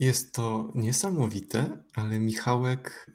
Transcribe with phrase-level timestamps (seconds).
[0.00, 3.10] Jest to niesamowite, ale Michałek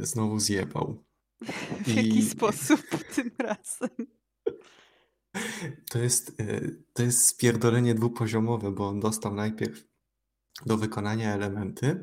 [0.00, 1.04] y, znowu zjebał.
[1.86, 2.80] W jaki sposób
[3.14, 3.90] tym razem?
[5.90, 9.84] To jest, y, to jest spierdolenie dwupoziomowe, bo on dostał najpierw
[10.66, 12.02] do wykonania elementy,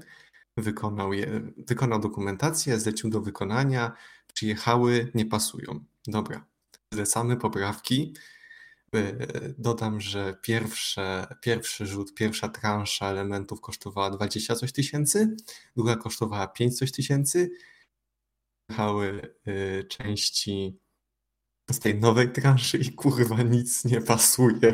[0.58, 3.92] wykonał, je, wykonał dokumentację, zlecił do wykonania,
[4.34, 5.86] przyjechały, nie pasują.
[6.08, 6.46] Dobra,
[6.94, 8.14] zlecamy poprawki.
[8.96, 9.14] E,
[9.58, 15.36] dodam, że pierwsze, pierwszy rzut, pierwsza transza elementów kosztowała 20 coś tysięcy,
[15.76, 17.52] druga kosztowała 5 coś tysięcy.
[18.70, 20.80] Jechały y, części
[21.72, 24.74] z tej nowej transzy i kurwa nic nie pasuje.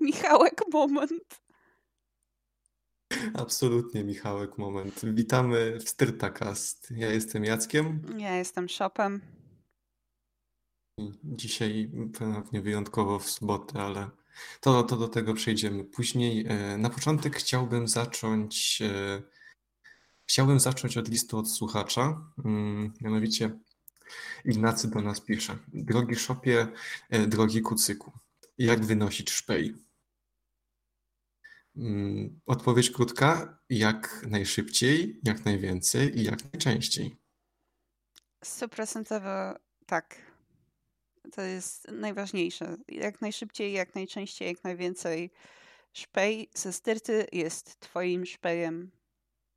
[0.00, 1.40] Michałek moment.
[3.34, 5.00] Absolutnie, Michałek, moment.
[5.04, 6.90] Witamy w Styrtakast.
[6.96, 8.02] Ja jestem Jackiem.
[8.18, 9.37] Ja jestem Shopem.
[11.24, 14.10] Dzisiaj pewnie wyjątkowo w sobotę, ale
[14.60, 16.46] to, to do tego przejdziemy później.
[16.48, 18.82] E, na początek chciałbym zacząć.
[18.82, 19.22] E,
[20.26, 22.30] chciałbym zacząć od listu od słuchacza.
[22.44, 23.50] Mm, mianowicie
[24.44, 25.58] Ignacy do nas pisze.
[25.68, 26.66] Drogi Shopie,
[27.10, 28.12] e, drogi Kucyku,
[28.58, 29.74] jak wynosić szpej?
[31.76, 37.16] Mm, odpowiedź krótka: jak najszybciej, jak najwięcej i jak najczęściej.
[38.44, 39.54] Stuprocentowo
[39.86, 40.27] tak.
[41.32, 42.76] To jest najważniejsze.
[42.88, 45.30] Jak najszybciej, jak najczęściej, jak najwięcej.
[45.92, 48.90] Szpej ze styrty jest Twoim szpejem.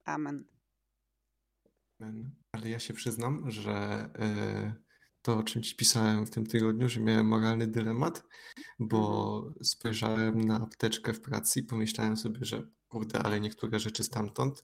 [0.05, 0.45] Amen.
[2.51, 4.09] Ale ja się przyznam, że.
[4.19, 8.23] Yy to, o czym ci pisałem w tym tygodniu, że miałem moralny dylemat,
[8.79, 9.65] bo mhm.
[9.65, 14.63] spojrzałem na apteczkę w pracy i pomyślałem sobie, że kurde, ale niektóre rzeczy stamtąd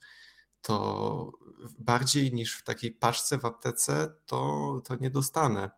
[0.61, 1.31] to
[1.80, 5.69] bardziej niż w takiej paczce w aptece to, to nie dostanę.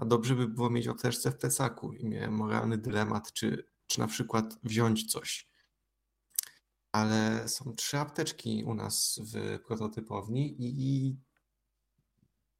[0.00, 1.92] A dobrze by było mieć apteczce w plecaku.
[1.92, 5.50] I miałem moralny dylemat, czy, czy na przykład wziąć coś.
[6.92, 11.16] Ale są trzy apteczki u nas w prototypowni i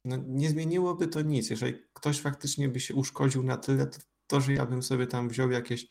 [0.05, 1.49] no, nie zmieniłoby to nic.
[1.49, 5.29] Jeżeli ktoś faktycznie by się uszkodził na tyle, to, to że ja bym sobie tam
[5.29, 5.87] wziął jakieś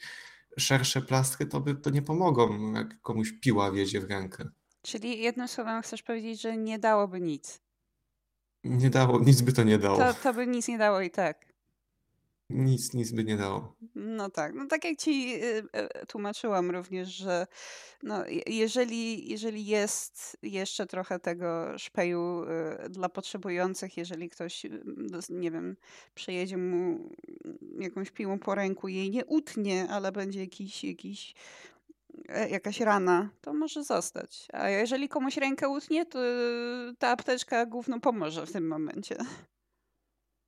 [0.59, 4.49] szersze plastry, to by to nie pomogą, jak komuś piła wiedzie w rękę.
[4.83, 7.61] Czyli jednym słowem chcesz powiedzieć, że nie dałoby nic.
[8.65, 9.99] Nie dało, nic by to nie dało.
[9.99, 11.51] To, to by nic nie dało i tak.
[12.51, 13.77] Nic, nic by nie dało.
[13.95, 15.63] No tak, no tak jak ci y,
[16.03, 17.47] y, tłumaczyłam również, że
[18.03, 22.45] no, jeżeli, jeżeli jest jeszcze trochę tego szpeju
[22.87, 24.67] y, dla potrzebujących, jeżeli ktoś,
[25.29, 25.77] nie wiem,
[26.15, 26.99] przejedzie mu
[27.79, 31.35] jakąś piłą po ręku, jej nie utnie, ale będzie jakiś, jakiś
[32.51, 34.49] jakaś rana, to może zostać.
[34.53, 36.19] A jeżeli komuś rękę utnie, to
[36.99, 39.17] ta apteczka główną pomoże w tym momencie.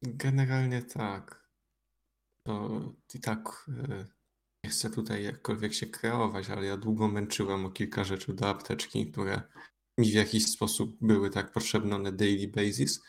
[0.02, 1.42] Generalnie tak
[2.46, 2.80] to
[3.14, 4.06] i tak e,
[4.64, 9.12] nie chcę tutaj jakkolwiek się kreować, ale ja długo męczyłem o kilka rzeczy do apteczki,
[9.12, 9.42] które
[9.98, 13.00] mi w jakiś sposób były tak potrzebne na daily basis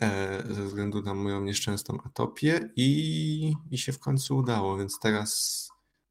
[0.00, 5.68] e, ze względu na moją nieszczęsną atopię i, i się w końcu udało, więc teraz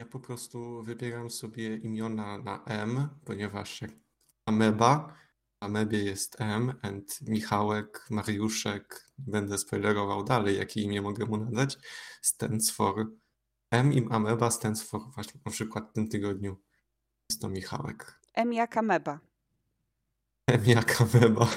[0.00, 3.90] Ja po prostu wybieram sobie imiona na M, ponieważ jak
[4.46, 5.14] ameba
[5.60, 11.78] Amebie jest M, and Michałek, Mariuszek, będę spoilerował dalej, jakie imię mogę mu nadać,
[12.22, 13.06] stands for
[13.70, 16.56] M im Ameba stands for właśnie na przykład w tym tygodniu
[17.30, 18.20] jest to Michałek.
[18.34, 19.20] M jak Ameba.
[20.46, 21.48] M jak Ameba.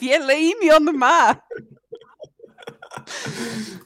[0.00, 1.36] Wiele imion ma!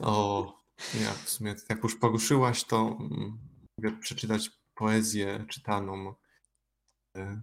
[0.00, 0.55] o,
[1.00, 3.38] ja w sumie jak już poruszyłaś, to mm,
[3.78, 6.14] mogę przeczytać poezję czytaną
[7.16, 7.43] e,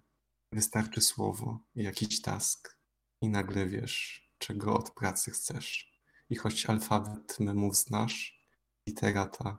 [0.55, 2.77] Wystarczy słowo, jakiś task
[3.21, 5.91] i nagle wiesz, czego od pracy chcesz.
[6.29, 8.47] I choć alfabet memów znasz,
[8.87, 9.57] literata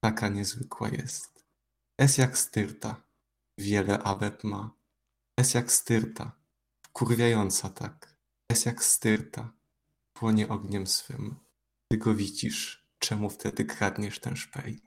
[0.00, 1.44] taka niezwykła jest.
[1.98, 3.02] Es jak styrta,
[3.58, 4.70] wiele awet ma.
[5.40, 6.41] Es jak styrta,
[6.92, 8.16] wkurwiająca tak.
[8.48, 9.52] Es jak styrta,
[10.12, 11.36] płonie ogniem swym.
[11.88, 14.82] Ty go widzisz, czemu wtedy kradniesz ten szpej?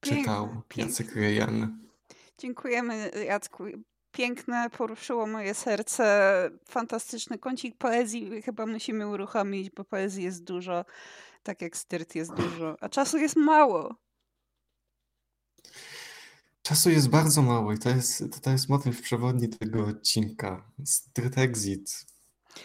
[0.00, 1.88] Czytał Jacek Rejan.
[2.38, 3.64] Dziękujemy Jacku.
[4.12, 6.50] Piękne, poruszyło moje serce.
[6.68, 10.84] Fantastyczny kącik poezji chyba musimy uruchomić, bo poezji jest dużo,
[11.42, 13.94] tak jak styrt jest dużo, a czasu jest mało.
[16.66, 20.72] Czasu jest bardzo mało i to jest, to jest motyw przewodni tego odcinka.
[20.84, 22.06] Styrt Exit.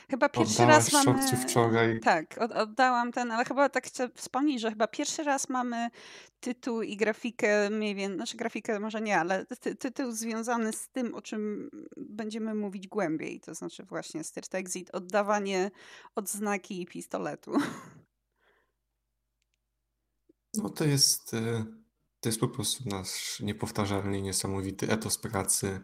[0.09, 1.37] Chyba pierwszy raz mamy...
[1.37, 1.99] wczoraj.
[1.99, 5.89] Tak, oddałam ten, ale chyba tak chcę wspomnieć, że chyba pierwszy raz mamy
[6.39, 11.15] tytuł i grafikę mniej więcej, znaczy grafikę może nie, ale ty tytuł związany z tym,
[11.15, 15.71] o czym będziemy mówić głębiej, to znaczy właśnie Styrt Exit, oddawanie
[16.15, 17.51] odznaki pistoletu.
[20.53, 21.80] No to jest, e,
[22.21, 25.81] to jest po prostu nasz niepowtarzalny i niesamowity etos pracy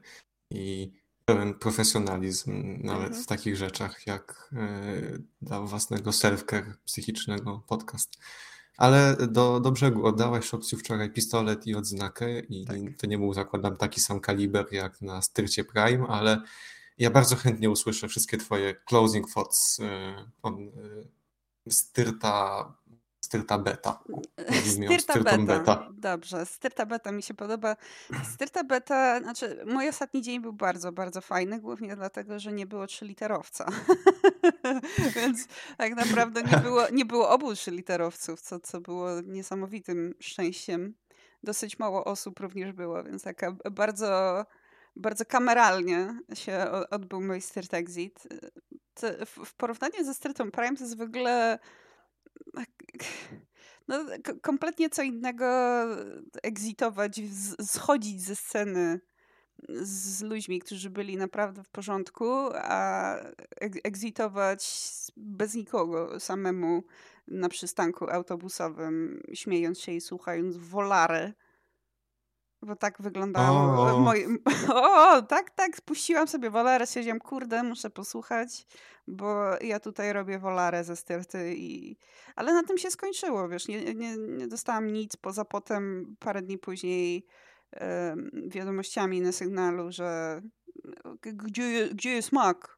[0.51, 0.92] i
[1.25, 3.24] pełen profesjonalizm nawet mhm.
[3.24, 4.92] w takich rzeczach jak e,
[5.42, 8.18] dla własnego self-care psychicznego podcast.
[8.78, 12.78] Ale do, do brzegu oddałaś Szopciu wczoraj pistolet i odznakę i tak.
[12.98, 16.42] to nie był, zakładam, taki sam kaliber jak na Styrcie Prime, ale
[16.98, 20.72] ja bardzo chętnie usłyszę wszystkie twoje closing thoughts e, on
[21.69, 22.74] Styrta
[23.28, 24.00] Styrta Beta.
[24.88, 25.38] Styrta beta.
[25.38, 25.90] beta.
[25.92, 27.76] Dobrze, Styrta Beta mi się podoba.
[28.34, 32.88] Styrta Beta, znaczy mój ostatni dzień był bardzo, bardzo fajny, głównie dlatego, że nie było
[32.88, 33.66] trzyliterowca.
[35.16, 35.48] Więc
[35.78, 40.94] tak naprawdę nie było, nie było obu trzyliterowców, co, co było niesamowitym szczęściem.
[41.44, 44.46] Dosyć mało osób również było, więc taka bardzo,
[44.96, 48.28] bardzo kameralnie się odbył mój Styrt Exit.
[49.46, 51.60] W porównaniu ze Styrtą Prime to jest w ogóle
[53.88, 54.06] no,
[54.42, 55.45] kompletnie co innego
[56.44, 57.22] egzitować,
[57.62, 59.00] schodzić ze sceny
[59.81, 63.16] z ludźmi, którzy byli naprawdę w porządku, a
[63.84, 66.84] egzitować bez nikogo samemu
[67.28, 71.33] na przystanku autobusowym, śmiejąc się i słuchając wolary
[72.62, 74.00] bo tak wyglądało o.
[74.00, 74.27] moje...
[74.74, 78.65] O, tak, tak, spuściłam sobie wolarę, siedziałam, kurde, muszę posłuchać,
[79.07, 81.98] bo ja tutaj robię wolarę ze styrty i...
[82.36, 86.57] Ale na tym się skończyło, wiesz, nie, nie, nie dostałam nic, poza potem parę dni
[86.57, 87.25] później
[88.48, 90.42] wiadomościami na sygnalu, że
[91.15, 92.77] gdzie, gdzie jest mak?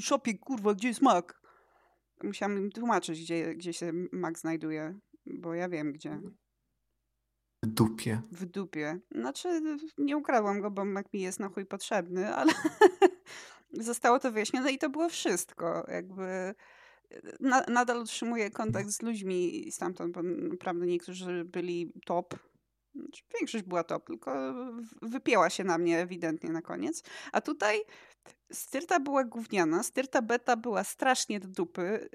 [0.00, 1.40] Szopie, kurwa, gdzie jest mak?
[2.22, 6.20] Musiałam im tłumaczyć, gdzie, gdzie się mak znajduje, bo ja wiem, gdzie.
[7.62, 8.22] W dupie.
[8.32, 8.98] W dupie.
[9.10, 9.62] Znaczy,
[9.98, 12.52] nie ukradłam go, bo Mac mi jest na chuj potrzebny, ale
[13.72, 15.86] zostało to wyjaśnione i to było wszystko.
[15.88, 16.54] Jakby
[17.40, 22.34] na, nadal utrzymuję kontakt z ludźmi stamtąd, bo naprawdę niektórzy byli top.
[22.94, 24.54] Znaczy, większość była top, tylko
[25.02, 27.02] wypięła się na mnie ewidentnie na koniec.
[27.32, 27.80] A tutaj
[28.52, 32.08] styrta była gówniana, styrta beta była strasznie do dupy.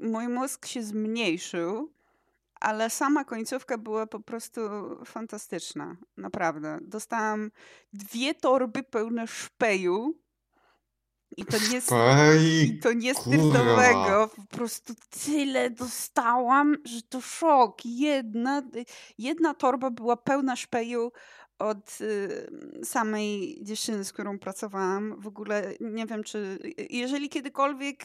[0.00, 1.92] Mój mózg się zmniejszył
[2.64, 4.60] ale sama końcówka była po prostu
[5.04, 5.96] fantastyczna.
[6.16, 6.78] Naprawdę.
[6.82, 7.50] Dostałam
[7.92, 10.14] dwie torby pełne szpeju.
[11.36, 14.30] I to nie, Szpej, i to nie styrtowego.
[14.36, 14.94] Po prostu
[15.24, 17.78] tyle dostałam, że to szok.
[17.84, 18.62] Jedna,
[19.18, 21.12] jedna torba była pełna szpeju
[21.58, 25.20] od y, samej dziewczyny, z którą pracowałam.
[25.20, 26.58] W ogóle nie wiem, czy
[26.90, 28.04] jeżeli kiedykolwiek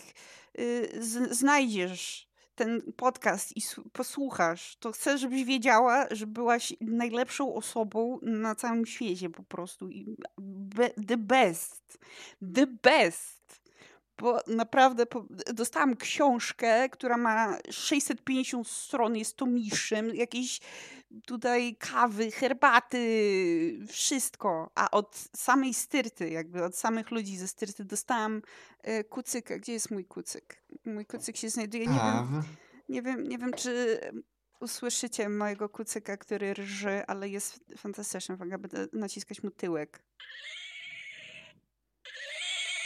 [0.60, 2.29] y, z, znajdziesz
[2.60, 3.62] ten podcast i
[3.94, 9.90] posłuchasz, to chcę, żebyś wiedziała, że byłaś najlepszą osobą na całym świecie po prostu.
[10.40, 12.00] Be, the best.
[12.56, 13.39] The best.
[14.20, 20.60] Bo naprawdę po, dostałam książkę, która ma 650 stron, jest tomiszem, jakieś
[21.26, 24.72] tutaj kawy, herbaty, wszystko.
[24.76, 28.42] A od samej styrty, jakby od samych ludzi ze styrty dostałam
[28.82, 29.58] e, kucyka.
[29.58, 30.64] Gdzie jest mój kucyk?
[30.86, 32.44] Mój kucyk się znajduje, nie wiem,
[32.90, 34.00] nie wiem, nie wiem czy
[34.60, 38.36] usłyszycie mojego kucyka, który rży, ale jest fantastyczny.
[38.36, 40.04] Uwaga, będę naciskać mu tyłek.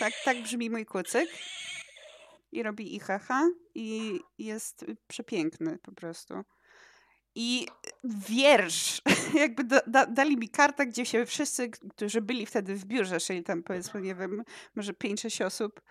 [0.04, 1.30] Tak, tak brzmi mój kucyk.
[2.52, 6.34] I robi ihaha i jest przepiękny po prostu.
[7.36, 7.68] I
[8.04, 9.02] wiersz,
[9.44, 13.44] jakby da, da, dali mi kartę, gdzie się wszyscy, którzy byli wtedy w biurze, czyli
[13.44, 14.44] tam powiedzmy, nie wiem,
[14.76, 15.82] może 5-6 osób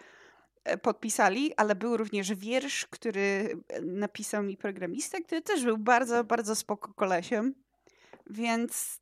[0.65, 6.25] e, podpisali, ale był również wiersz, który e, napisał mi programista, który też był bardzo,
[6.25, 7.55] bardzo spoko kolesiem,
[8.31, 9.02] więc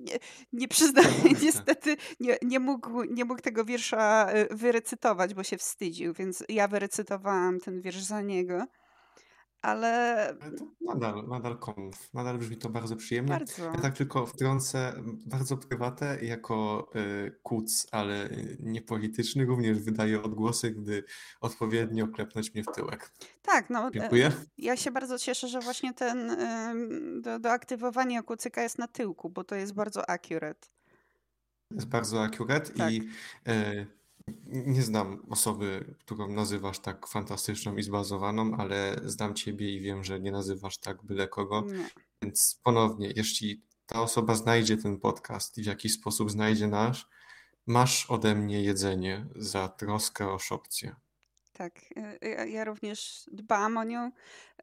[0.00, 0.18] nie,
[0.52, 1.08] nie przyznaję,
[1.42, 6.68] niestety nie, nie, mógł, nie mógł tego wiersza e, wyrecytować, bo się wstydził, więc ja
[6.68, 8.66] wyrecytowałam ten wiersz za niego.
[9.62, 10.34] Ale...
[10.80, 12.14] Nadal, nadal konf.
[12.14, 13.28] Nadal brzmi to bardzo przyjemnie.
[13.30, 13.64] Bardzo.
[13.64, 14.92] Ja tak tylko wtrącę
[15.26, 18.28] bardzo prywatę jako y, kuc, ale
[18.60, 21.04] niepolityczny również wydaje odgłosy, gdy
[21.40, 23.12] odpowiednio klepnąć mnie w tyłek.
[23.42, 23.90] Tak, no.
[23.90, 24.32] Dziękuję.
[24.58, 26.36] Ja się bardzo cieszę, że właśnie ten
[27.22, 30.68] do, do aktywowania kucyka jest na tyłku, bo to jest bardzo accurate.
[31.70, 32.92] Jest bardzo accurate Tak.
[32.92, 33.08] i
[33.48, 33.99] y,
[34.46, 40.20] nie znam osoby, którą nazywasz tak fantastyczną i zbazowaną, ale znam ciebie i wiem, że
[40.20, 41.64] nie nazywasz tak byle kogo.
[41.66, 41.88] Nie.
[42.22, 47.08] Więc ponownie, jeśli ta osoba znajdzie ten podcast i w jakiś sposób znajdzie nasz,
[47.66, 50.96] masz ode mnie jedzenie za troskę o szopcję.
[51.52, 51.80] Tak,
[52.22, 54.10] y, ja, ja również dbam o nią.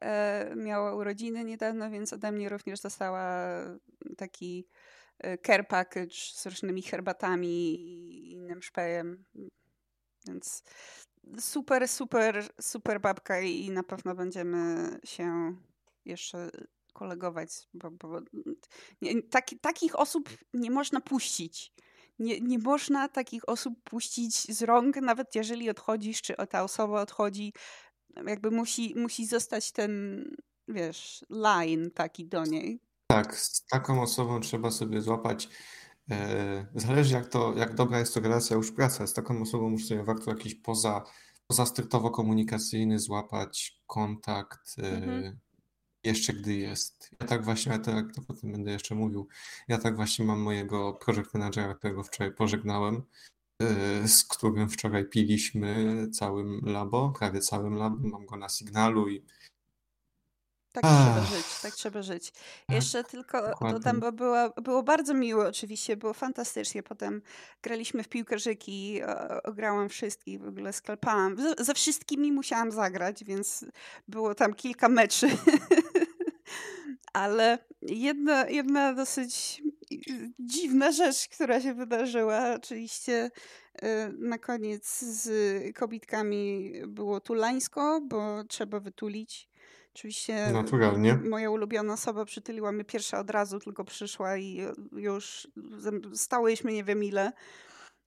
[0.00, 3.54] E, miała urodziny niedawno, więc ode mnie również dostała
[4.16, 4.68] taki
[5.18, 9.24] e, care package z różnymi herbatami i innym szpejem.
[10.26, 10.62] Więc
[11.40, 15.56] super, super, super babka i na pewno będziemy się
[16.04, 16.50] jeszcze
[16.92, 18.20] kolegować, bo, bo
[19.02, 21.72] nie, taki, takich osób nie można puścić.
[22.18, 27.52] Nie, nie można takich osób puścić z rąk, nawet jeżeli odchodzisz, czy ta osoba odchodzi.
[28.26, 30.24] Jakby musi, musi zostać ten,
[30.68, 32.80] wiesz, line taki do niej.
[33.06, 35.48] Tak, z taką osobą trzeba sobie złapać
[36.74, 39.06] zależy jak to, jak dobra jest to relacja już praca.
[39.06, 41.04] Z taką osobą już sobie warto jakiś poza,
[41.46, 45.38] poza strictowo komunikacyjny złapać kontakt e, mhm.
[46.04, 47.10] jeszcze gdy jest.
[47.20, 49.28] Ja tak właśnie, ja tak to potem będę jeszcze mówił,
[49.68, 53.02] ja tak właśnie mam mojego project managera, którego wczoraj pożegnałem,
[53.62, 59.24] e, z którym wczoraj piliśmy całym labo, prawie całym labo, mam go na sygnalu i
[60.72, 62.30] tak trzeba żyć, tak trzeba żyć.
[62.30, 63.72] Tak, Jeszcze tylko Dokładnie.
[63.72, 66.82] dodam, bo było, było bardzo miło oczywiście, było fantastycznie.
[66.82, 67.22] Potem
[67.62, 69.00] graliśmy w piłkarzyki,
[69.54, 71.36] grałam wszystkich, w ogóle sklepałam.
[71.58, 73.64] Ze wszystkimi musiałam zagrać, więc
[74.08, 75.28] było tam kilka meczy.
[77.12, 79.62] Ale jedna, jedna dosyć
[80.38, 83.30] dziwna rzecz, która się wydarzyła, oczywiście
[83.82, 83.86] y,
[84.18, 85.30] na koniec z
[85.76, 89.47] kobitkami było tulańsko, bo trzeba wytulić
[89.98, 91.14] Oczywiście Naturalnie.
[91.14, 94.60] moja ulubiona osoba przytuliła mnie pierwsza od razu, tylko przyszła i
[94.92, 95.48] już
[96.14, 97.32] stałyśmy nie wiem ile.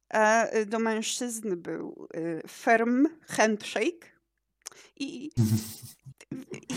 [0.09, 4.19] A y, do mężczyzny był y, firm handshake.
[4.95, 5.31] I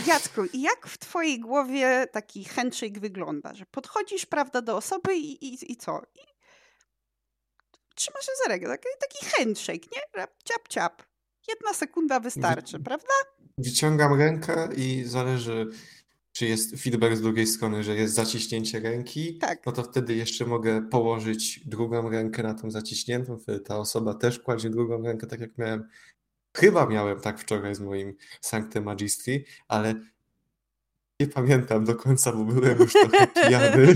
[0.07, 3.53] Jacku, jak w twojej głowie taki handshake wygląda?
[3.53, 6.01] Że podchodzisz, prawda, do osoby i, i, i co?
[6.15, 6.19] I
[7.95, 8.67] trzymasz się za rękę.
[8.67, 10.23] Taki, taki handshake, nie?
[10.43, 11.03] Ciap, ciap.
[11.47, 13.13] Jedna sekunda wystarczy, prawda?
[13.57, 15.67] Wyciągam rękę i zależy,
[16.31, 19.65] czy jest feedback z drugiej strony, że jest zaciśnięcie ręki, Tak.
[19.65, 24.39] no to wtedy jeszcze mogę położyć drugą rękę na tą zaciśniętą, wtedy ta osoba też
[24.39, 25.89] kładzie drugą rękę, tak jak miałem.
[26.57, 29.95] Chyba miałem tak wczoraj z moim Sancte Magistri, ale
[31.19, 33.95] nie pamiętam do końca, bo byłem już trochę pijany.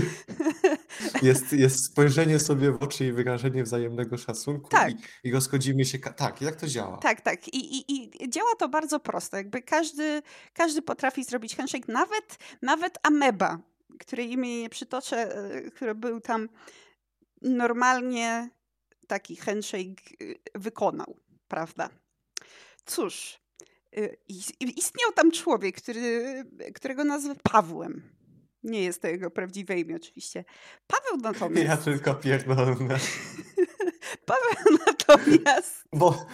[1.22, 4.90] Jest, jest spojrzenie sobie w oczy i wyrażenie wzajemnego szacunku Tak.
[4.92, 4.96] i,
[5.28, 5.98] i rozchodzimy się.
[5.98, 6.98] Tak, jak to działa?
[6.98, 7.48] Tak, tak.
[7.48, 9.36] I, i, I działa to bardzo prosto.
[9.36, 10.22] Jakby każdy,
[10.54, 13.58] każdy potrafi zrobić handshake, nawet, nawet ameba,
[14.00, 16.48] której imię nie przytoczę, e, który był tam
[17.42, 18.50] normalnie
[19.06, 20.02] taki handshake
[20.54, 21.16] e, wykonał,
[21.48, 21.90] prawda?
[22.86, 23.40] Cóż,
[23.96, 24.08] e,
[24.60, 28.19] istniał tam człowiek, który, którego nazwę Pawłem.
[28.62, 30.44] Nie jest to jego prawdziwe imię oczywiście.
[30.86, 31.66] Paweł natomiast...
[31.66, 32.76] Ja tylko pierdolę.
[34.26, 35.84] Paweł natomiast...
[35.92, 36.26] Bo,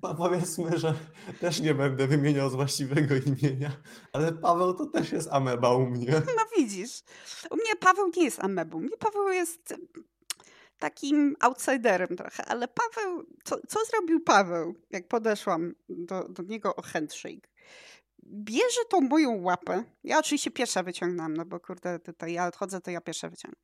[0.00, 0.94] powiedzmy, że
[1.40, 3.70] też nie będę wymieniał z właściwego imienia,
[4.12, 6.12] ale Paweł to też jest ameba u mnie.
[6.12, 7.02] No widzisz.
[7.50, 8.78] U mnie Paweł nie jest amebą.
[8.78, 9.74] U mnie Paweł jest
[10.78, 16.82] takim outsiderem trochę, ale Paweł, co, co zrobił Paweł, jak podeszłam do, do niego o
[16.82, 17.48] handshake?
[18.32, 19.84] Bierze tą moją łapę.
[20.04, 23.60] Ja oczywiście pierwsza wyciągnęłam, no bo kurde, tutaj ja odchodzę, to ja pierwsza wyciągnę.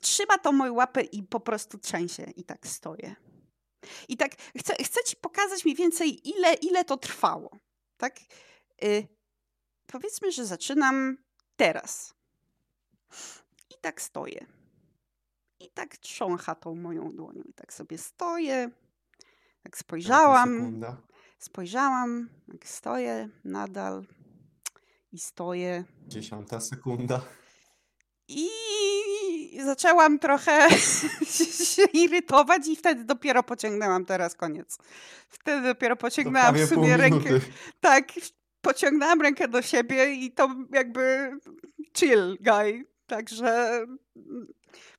[0.00, 3.14] Trzyma tą moją łapę i po prostu trzęsie i tak stoję.
[4.08, 7.58] I tak chcę, chcę ci pokazać mniej więcej, ile, ile to trwało.
[7.96, 8.16] Tak?
[8.84, 9.08] Y,
[9.86, 11.16] powiedzmy, że zaczynam
[11.56, 12.14] teraz.
[13.70, 14.46] I tak stoję.
[15.60, 17.42] I tak trzącha tą moją dłonią.
[17.42, 18.70] I tak sobie stoję.
[19.62, 20.80] Tak spojrzałam.
[21.42, 24.04] Spojrzałam, jak stoję nadal
[25.12, 25.84] i stoję.
[26.08, 27.20] Dziesiąta sekunda.
[28.28, 28.48] I
[29.64, 30.70] zaczęłam trochę
[31.74, 34.78] się irytować i wtedy dopiero pociągnęłam teraz koniec.
[35.28, 37.30] Wtedy dopiero pociągnęłam w sumie rękę.
[37.80, 38.12] Tak,
[38.60, 41.32] pociągnęłam rękę do siebie i to jakby
[41.98, 42.86] chill guy.
[43.06, 43.84] Także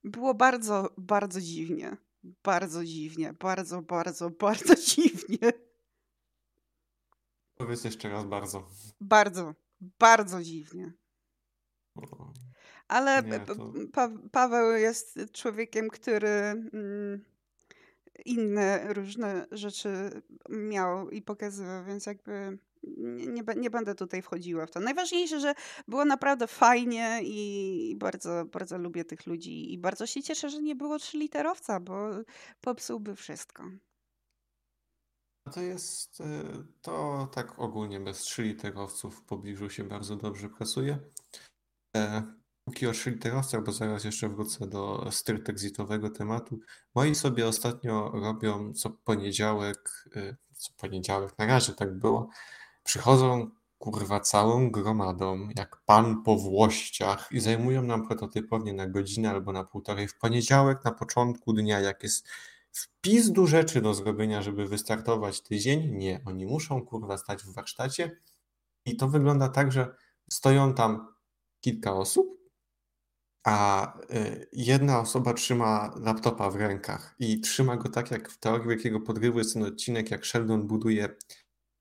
[0.04, 1.96] było bardzo, bardzo dziwnie.
[2.42, 3.32] Bardzo dziwnie.
[3.32, 5.52] Bardzo, bardzo, bardzo dziwnie.
[7.64, 8.68] Powiedz jeszcze raz bardzo.
[9.00, 9.54] Bardzo,
[9.98, 10.92] bardzo dziwnie.
[12.88, 13.72] Ale Nie, to...
[13.92, 17.24] pa Paweł jest człowiekiem, który mm,
[18.24, 22.58] inne różne rzeczy miał i pokazywał, więc jakby
[22.96, 24.80] nie, nie, nie, będę tutaj wchodziła w to.
[24.80, 25.54] Najważniejsze, że
[25.88, 30.76] było naprawdę fajnie i bardzo, bardzo lubię tych ludzi i bardzo się cieszę, że nie
[30.76, 32.08] było trzyliterowca, bo
[32.60, 33.64] popsułby wszystko.
[35.52, 36.24] To jest, e,
[36.82, 40.98] to tak ogólnie bez trzyliterowców w pobliżu się bardzo dobrze pracuje.
[41.96, 42.22] E,
[42.64, 46.60] póki o trzyliterowcach, bo zaraz jeszcze wrócę do strict exitowego tematu.
[46.94, 52.30] Moi sobie ostatnio robią co poniedziałek, e, co poniedziałek, na razie tak było,
[52.84, 59.52] Przychodzą kurwa całą gromadą, jak pan po włościach i zajmują nam prototypownie na godzinę albo
[59.52, 62.28] na półtorej w poniedziałek na początku dnia, jak jest
[62.74, 65.96] wpis do rzeczy do zrobienia, żeby wystartować tydzień.
[65.96, 68.20] Nie, oni muszą kurwa stać w warsztacie
[68.86, 69.96] i to wygląda tak, że
[70.30, 71.14] stoją tam
[71.60, 72.38] kilka osób,
[73.46, 78.68] a y, jedna osoba trzyma laptopa w rękach i trzyma go tak, jak w teorii
[78.68, 81.16] wielkiego podrywu jest ten odcinek, jak Sheldon buduje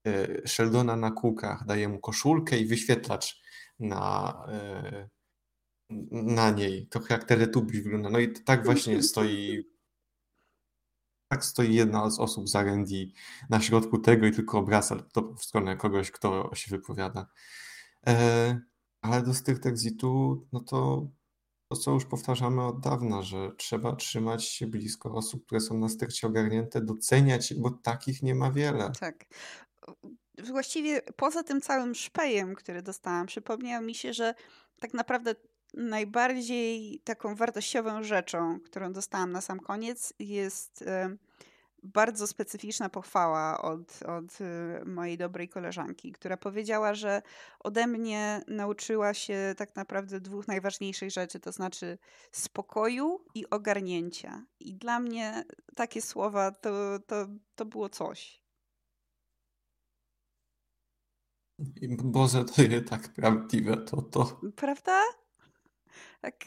[0.08, 3.42] E, Sheldona na kółkach, daje mu koszulkę i wyświetlacz
[3.80, 5.10] na, e,
[6.12, 6.88] na niej.
[6.88, 8.10] Trochę jak Teletubbies wygląda.
[8.10, 9.64] No i tak właśnie stoi
[11.34, 12.96] tak stoi jedna z osób z R&D
[13.50, 17.28] na środku tego i tylko obraca to w stronę kogoś, kto się wypowiada.
[18.08, 18.60] E,
[19.02, 21.08] ale do strict exitu, no to
[21.68, 25.90] to, co już powtarzamy od dawna, że trzeba trzymać się blisko osób, które są na
[25.90, 28.92] styrcie ogarnięte, doceniać, bo takich nie ma wiele.
[29.00, 29.26] Tak
[30.38, 34.34] właściwie poza tym całym szpejem, który dostałam, przypomniało mi się, że
[34.80, 35.36] tak naprawdę
[35.74, 40.84] najbardziej taką wartościową rzeczą, którą dostałam na sam koniec, jest
[41.84, 47.22] bardzo specyficzna pochwała od, od y, mojej dobrej koleżanki, która powiedziała, że
[47.60, 51.98] ode mnie nauczyła się tak naprawdę dwóch najważniejszych rzeczy, to znaczy
[52.32, 54.46] spokoju i ogarnięcia.
[54.60, 55.44] I dla mnie
[55.76, 58.44] takie słowa to, to, to było coś.
[62.04, 64.40] Boże, to jest tak prawdziwe, to to.
[64.56, 65.02] Prawda?
[66.22, 66.46] Tak.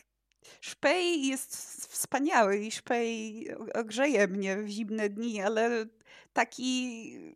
[0.61, 1.57] Szpej jest
[1.87, 5.87] wspaniały i szpej ogrzeje mnie w zimne dni, ale
[6.33, 7.35] taki,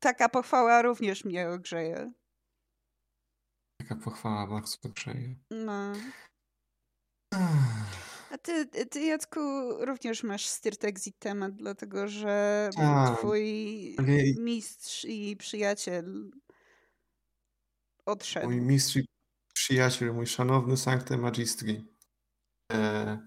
[0.00, 2.12] taka pochwała również mnie ogrzeje.
[3.78, 5.34] Taka pochwała bardzo ogrzeje.
[5.50, 5.92] No.
[8.30, 9.40] A ty, ty, Jacku,
[9.84, 13.18] również masz Stirt Exit temat, dlatego że tak.
[13.18, 13.96] twój
[14.38, 16.30] mistrz i przyjaciel
[18.06, 18.46] odszedł.
[18.46, 19.06] Mój mistrz i
[19.56, 21.88] przyjaciel, mój szanowny Sancte Magistri
[22.72, 23.18] e,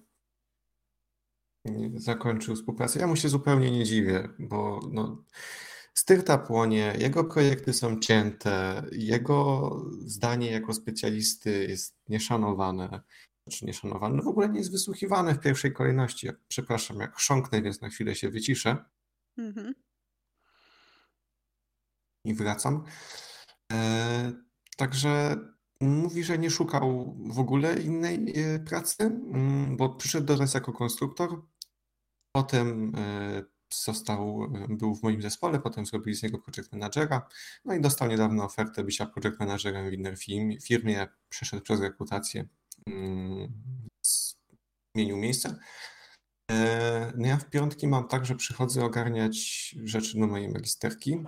[1.96, 3.00] zakończył współpracę.
[3.00, 5.24] Ja mu się zupełnie nie dziwię, bo no,
[5.94, 9.72] styrta płonie, jego projekty są cięte, jego
[10.06, 13.02] zdanie jako specjalisty jest nieszanowane.
[13.48, 16.30] Znaczy nieszanowane, no w ogóle nie jest wysłuchiwane w pierwszej kolejności.
[16.48, 18.86] Przepraszam, jak chrząknę, więc na chwilę się wyciszę.
[19.38, 19.74] Mhm.
[22.26, 22.84] I wracam.
[23.72, 25.38] E, Także
[25.82, 30.74] mówi, że nie szukał w ogóle innej e, pracy, mm, bo przyszedł do nas jako
[30.74, 31.42] konstruktor.
[32.36, 37.28] Potem e, został, e, był w moim zespole, potem zrobili z niego project managera,
[37.66, 42.48] no i dostał niedawno ofertę bycia project managerem w innej firmie, przeszedł przez rekrutację,
[42.88, 43.54] mm,
[44.96, 45.60] zmienił miejsce.
[47.16, 49.36] No ja w piątki mam tak, że przychodzę ogarniać
[49.84, 51.24] rzeczy do mojej magisterki.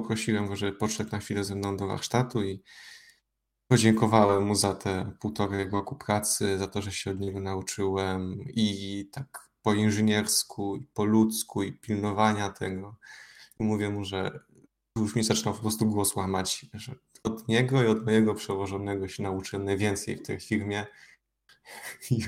[0.00, 2.62] Poprosiłem go, żeby podszedł na chwilę ze mną do warsztatu i
[3.68, 9.08] podziękowałem mu za te półtorej roku pracy, za to, że się od niego nauczyłem i
[9.12, 12.96] tak po inżyniersku, i po ludzku, i pilnowania tego.
[13.60, 14.40] I mówię mu, że
[14.96, 19.22] już mi zaczynał po prostu głos łamać, że od niego i od mojego przełożonego się
[19.22, 20.86] nauczyłem najwięcej w tej firmie.
[22.10, 22.18] I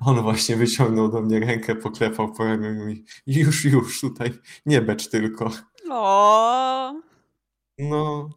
[0.00, 4.32] on właśnie wyciągnął do mnie rękę, poklepał po ramieniu i już, już tutaj,
[4.66, 5.50] nie becz tylko.
[5.94, 6.94] O.
[7.78, 8.30] No,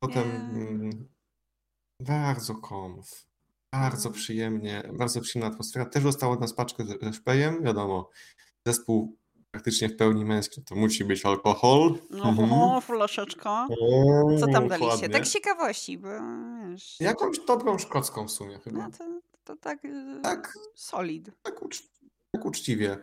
[0.00, 1.08] potem mm,
[2.00, 3.26] bardzo komf,
[3.72, 4.18] bardzo mm.
[4.20, 5.86] przyjemnie, bardzo przyjemna atmosfera.
[5.86, 8.10] Też dostał od nas paczkę ze szpejem, wiadomo,
[8.66, 9.16] zespół
[9.50, 11.98] praktycznie w pełni męski, to musi być alkohol.
[12.10, 12.80] No, mhm.
[12.80, 13.66] flaszeczka.
[14.40, 15.08] Co tam daliście?
[15.08, 16.08] Tak z ciekawości, bo
[16.70, 17.00] wiesz...
[17.00, 18.78] Jakąś dobrą szkocką w sumie chyba.
[18.78, 19.04] No to,
[19.44, 21.30] to tak, y, tak solid.
[21.42, 21.82] Tak, ucz,
[22.32, 22.98] tak uczciwie.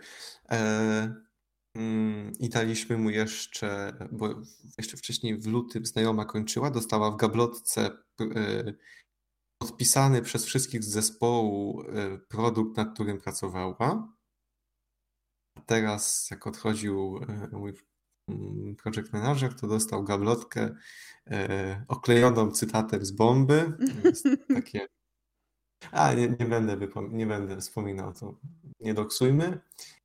[0.51, 1.26] E,
[2.39, 4.29] I daliśmy mu jeszcze, bo
[4.77, 8.73] jeszcze wcześniej w lutym znajoma kończyła, dostała w gablotce e,
[9.61, 14.13] podpisany przez wszystkich z zespołu e, produkt, nad którym pracowała.
[15.57, 17.73] A teraz, jak odchodził e, mój
[18.29, 20.75] mm, project manager, to dostał gablotkę
[21.87, 23.77] oklejoną cytatem z bomby.
[24.55, 24.87] Takie.
[25.91, 26.77] A, nie, nie, będę
[27.09, 28.39] nie będę wspominał, to
[28.79, 29.59] nie doksujmy.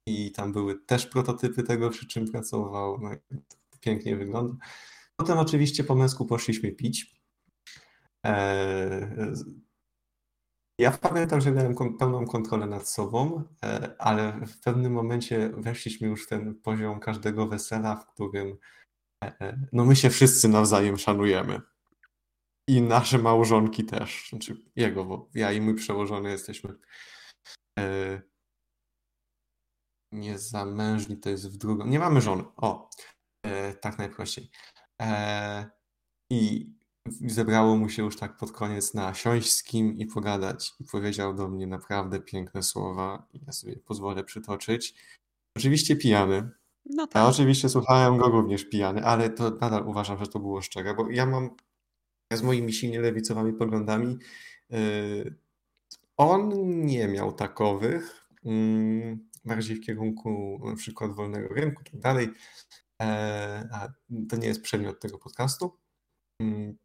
[0.06, 2.98] I tam były też prototypy tego, przy czym pracował.
[3.00, 3.10] No,
[3.80, 4.66] pięknie wygląda.
[5.16, 7.22] Potem oczywiście po męsku poszliśmy pić.
[8.26, 9.32] E,
[10.78, 16.24] ja pamiętam, że miałem pełną kontrolę nad sobą, e, ale w pewnym momencie weszliśmy już
[16.24, 18.56] w ten poziom każdego wesela, w którym
[19.24, 21.60] e, no my się wszyscy nawzajem szanujemy.
[22.68, 24.28] I nasze małżonki też.
[24.30, 26.74] Znaczy jego, bo ja i mój przełożony jesteśmy
[30.12, 31.86] niezamężni, to jest w drugą.
[31.86, 32.44] Nie mamy żony.
[32.56, 32.90] O,
[33.80, 34.50] tak najprościej.
[36.30, 36.70] I
[37.20, 40.72] zebrało mu się już tak pod koniec na siąść z kim i pogadać.
[40.80, 43.26] I powiedział do mnie naprawdę piękne słowa.
[43.46, 44.94] Ja sobie pozwolę przytoczyć.
[45.56, 46.50] Oczywiście pijany.
[46.84, 47.22] No tak.
[47.22, 51.10] Ja oczywiście słuchałem go również pijany, ale to nadal uważam, że to było szczere, bo
[51.10, 51.50] ja mam
[52.30, 54.18] ja z moimi silnie lewicowymi poglądami
[54.70, 55.34] yy,
[56.16, 56.50] on
[56.86, 62.30] nie miał takowych, yy, bardziej w kierunku na przykład wolnego rynku i tak dalej.
[63.02, 63.88] E, a
[64.28, 65.78] to nie jest przedmiot tego podcastu.
[66.40, 66.76] Mm,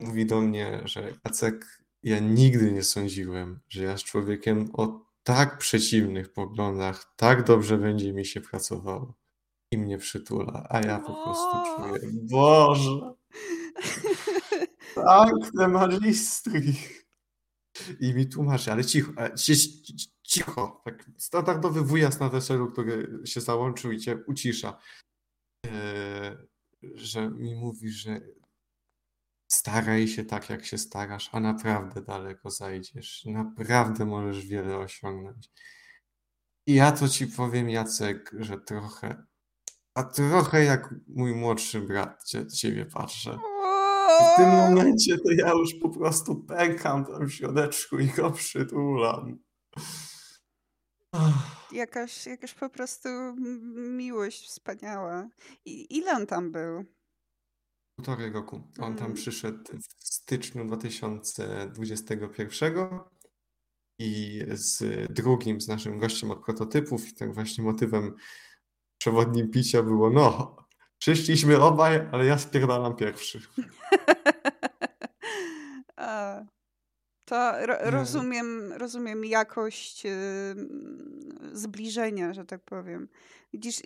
[0.00, 5.58] mówi do mnie, że Jacek, ja nigdy nie sądziłem, że ja z człowiekiem o tak
[5.58, 9.14] przeciwnych poglądach tak dobrze będzie mi się pracowało
[9.70, 13.14] i mnie przytula, a ja po prostu czuję, Boże,
[14.94, 16.74] tak, te magistri.
[18.00, 19.68] I mi tłumaczy, ale cicho, cicho,
[20.84, 24.78] tak standardowy wujas na weselu, który się załączył i cię ucisza,
[25.66, 26.36] e,
[26.94, 28.20] że mi mówi, że
[29.52, 33.24] staraj się tak, jak się starasz, a naprawdę daleko zajdziesz.
[33.24, 35.50] Naprawdę możesz wiele osiągnąć.
[36.66, 39.24] I ja to ci powiem, Jacek, że trochę,
[39.94, 43.38] a trochę jak mój młodszy brat cie, ciebie patrzę.
[44.34, 49.38] W tym momencie to ja już po prostu pękam tam w środeczku i go przytulam.
[51.72, 53.08] Jakaś, jakaś po prostu
[53.76, 55.28] miłość wspaniała.
[55.64, 56.84] I ile on tam był?
[57.96, 58.62] Półtorej roku.
[58.78, 59.16] On tam mm.
[59.16, 62.88] przyszedł w styczniu 2021
[63.98, 68.14] i z drugim, z naszym gościem od prototypów i tak właśnie motywem
[68.98, 70.56] przewodnim picia było no,
[70.98, 73.40] przyszliśmy obaj, ale ja spierdalam pierwszy.
[77.24, 80.10] To ro rozumiem, rozumiem jakość yy,
[81.52, 83.08] zbliżenia, że tak powiem.
[83.52, 83.82] Widzisz,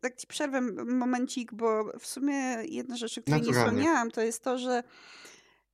[0.00, 4.44] tak ci przerwę momencik, bo w sumie jedna rzecz, o której nie wspomniałam, to jest
[4.44, 4.82] to, że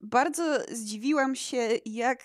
[0.01, 2.23] bardzo zdziwiłam się, jak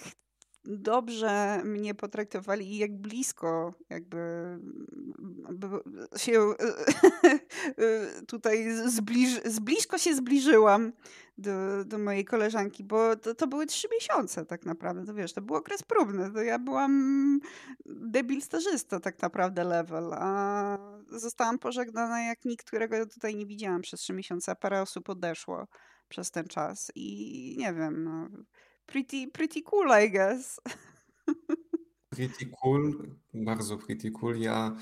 [0.65, 4.19] dobrze mnie potraktowali i jak blisko jakby
[6.17, 6.53] się
[8.27, 10.91] tutaj zbliż, blisko się zbliżyłam
[11.37, 15.41] do, do mojej koleżanki, bo to, to były trzy miesiące tak naprawdę, to wiesz, to
[15.41, 17.39] był okres próbny, to ja byłam
[17.85, 23.99] debil stażysta tak naprawdę level, a zostałam pożegnana jak nikt, którego tutaj nie widziałam przez
[23.99, 25.67] trzy miesiące, a parę osób odeszło
[26.09, 28.29] przez ten czas i nie wiem, no,
[28.85, 30.59] pretty, pretty cool I guess.
[32.09, 32.93] Pretty cool,
[33.33, 34.37] bardzo pretty cool.
[34.39, 34.75] Ja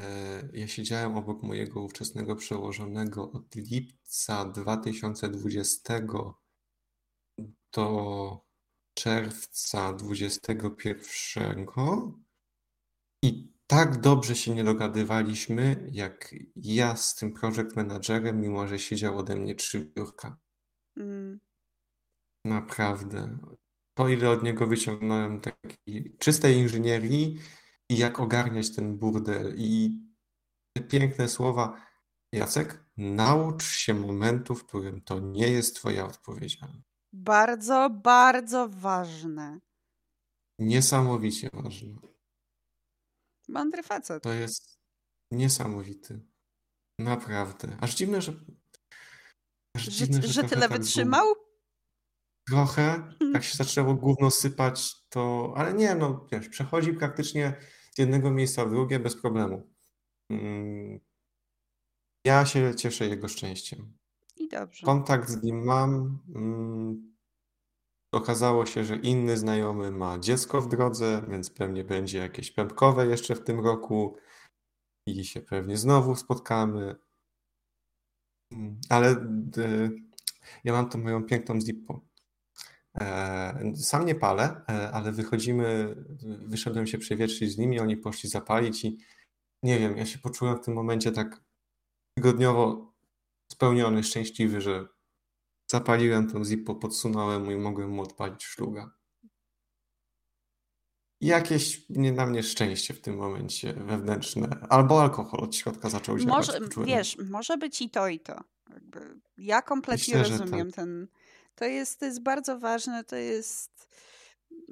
[0.00, 6.00] E, ja siedziałem obok mojego ówczesnego przełożonego od lipca 2020
[7.72, 8.40] do
[8.94, 11.66] czerwca 2021
[13.24, 19.18] i tak dobrze się nie dogadywaliśmy, jak ja z tym project managerem, mimo że siedział
[19.18, 20.38] ode mnie trzy biurka.
[20.96, 21.40] Mm.
[22.44, 23.38] Naprawdę.
[23.94, 27.38] To ile od niego wyciągnąłem takiej czystej inżynierii,
[27.92, 29.54] i jak ogarniać ten burdel.
[29.56, 30.00] I
[30.76, 31.86] te piękne słowa,
[32.32, 36.88] Jacek, naucz się momentu, w którym to nie jest Twoja odpowiedzialność.
[37.12, 39.60] Bardzo, bardzo ważne.
[40.58, 41.94] Niesamowicie ważne.
[43.48, 44.22] Mądry facet.
[44.22, 44.78] To jest
[45.30, 46.20] niesamowity.
[46.98, 47.76] Naprawdę.
[47.80, 48.32] Aż dziwne, że.
[49.76, 51.26] Aż że, dziwne, że, że tyle tak wytrzymał?
[51.34, 51.51] Było.
[52.48, 53.12] Trochę.
[53.34, 55.52] Jak się zaczęło gówno sypać, to.
[55.56, 57.56] Ale nie, no wiesz, przechodzi praktycznie
[57.94, 59.70] z jednego miejsca w drugie bez problemu.
[60.30, 61.00] Mm,
[62.24, 63.98] ja się cieszę jego szczęściem.
[64.36, 64.86] I dobrze.
[64.86, 66.18] Kontakt z nim mam.
[66.34, 67.12] Mm,
[68.12, 73.34] okazało się, że inny znajomy ma dziecko w drodze, więc pewnie będzie jakieś piątkowe jeszcze
[73.34, 74.16] w tym roku
[75.06, 76.96] i się pewnie znowu spotkamy.
[78.52, 79.12] Mm, ale
[79.56, 79.90] y,
[80.64, 82.11] ja mam tą moją piękną zippą.
[83.00, 85.96] E, sam nie palę, e, ale wychodzimy,
[86.46, 88.98] wyszedłem się przewietrzyć z nimi, oni poszli zapalić i
[89.62, 91.44] nie wiem, ja się poczułem w tym momencie tak
[92.16, 92.92] tygodniowo
[93.52, 94.88] spełniony, szczęśliwy, że
[95.70, 98.90] zapaliłem tą Zippo, podsunąłem i mogłem mu odpalić szluga.
[101.20, 106.48] Jakieś nie na mnie szczęście w tym momencie wewnętrzne, albo alkohol od środka zaczął działać.
[106.48, 108.40] Może, wiesz, może być i to, i to.
[108.70, 110.76] Jakby ja kompletnie Myślę, rozumiem tak.
[110.76, 111.08] ten.
[111.54, 113.88] To jest, to jest bardzo ważne, to jest.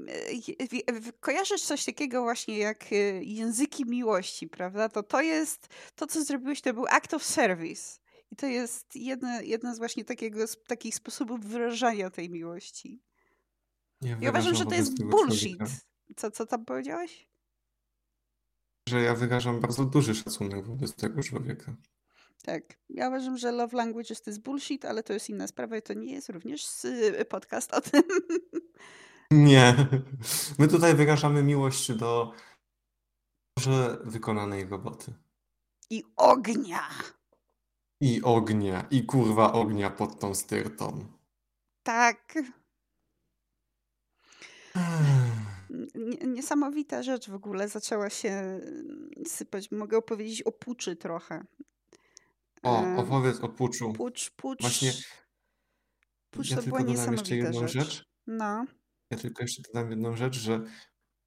[0.08, 4.88] E, kojarzysz coś takiego właśnie jak e, języki miłości, prawda?
[4.88, 8.00] To to jest, to co zrobiłeś, to był act of service.
[8.30, 13.02] I to jest jedna, jedna z właśnie takiego, takich sposobów wyrażania tej miłości.
[14.02, 15.58] Ja, ja uważam, że to jest bullshit.
[16.16, 17.28] Co, co tam powiedziałeś?
[18.88, 21.76] Że ja wyrażam bardzo duży szacunek wobec tego człowieka.
[22.42, 22.62] Tak.
[22.88, 25.94] Ja uważam, że love language to jest bullshit, ale to jest inna sprawa i to
[25.94, 28.02] nie jest również y, podcast o tym.
[29.30, 29.74] Nie.
[30.58, 32.32] My tutaj wyrażamy miłość do
[33.56, 35.12] dobrze wykonanej roboty.
[35.90, 36.88] I ognia.
[38.00, 38.86] I ognia.
[38.90, 41.06] I kurwa ognia pod tą styrtą.
[41.82, 42.38] Tak.
[46.26, 49.70] Niesamowita rzecz w ogóle zaczęła się mm, sypać.
[49.70, 51.44] Mogę opowiedzieć o puczy trochę.
[52.62, 53.92] O, opowiedz o puczu.
[53.92, 54.60] Pucz, pucz.
[54.60, 54.92] Właśnie
[56.30, 57.72] pucz ja to tylko dodam jeszcze jedną rzecz.
[57.72, 58.04] rzecz.
[58.26, 58.66] No.
[59.10, 60.64] Ja tylko jeszcze dodam jedną rzecz, że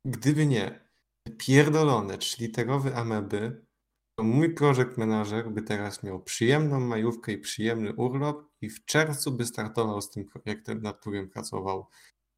[0.05, 0.89] gdyby nie
[1.37, 3.65] pierdolone trzyliterowe ameby,
[4.15, 9.31] to mój project manager by teraz miał przyjemną majówkę i przyjemny urlop i w czerwcu
[9.31, 11.87] by startował z tym projektem, nad którym pracował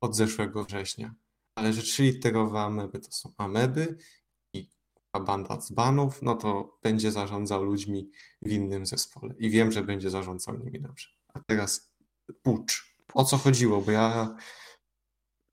[0.01, 1.15] od zeszłego września.
[1.55, 3.97] Ale że trzyliterowe ameby to są ameby
[5.19, 8.09] banda dzbanów, no to będzie zarządzał ludźmi
[8.45, 9.33] w innym zespole.
[9.39, 11.09] I wiem, że będzie zarządzał nimi dobrze.
[11.33, 11.91] A teraz
[12.41, 12.95] pucz.
[13.13, 13.81] O co chodziło?
[13.81, 14.35] Bo ja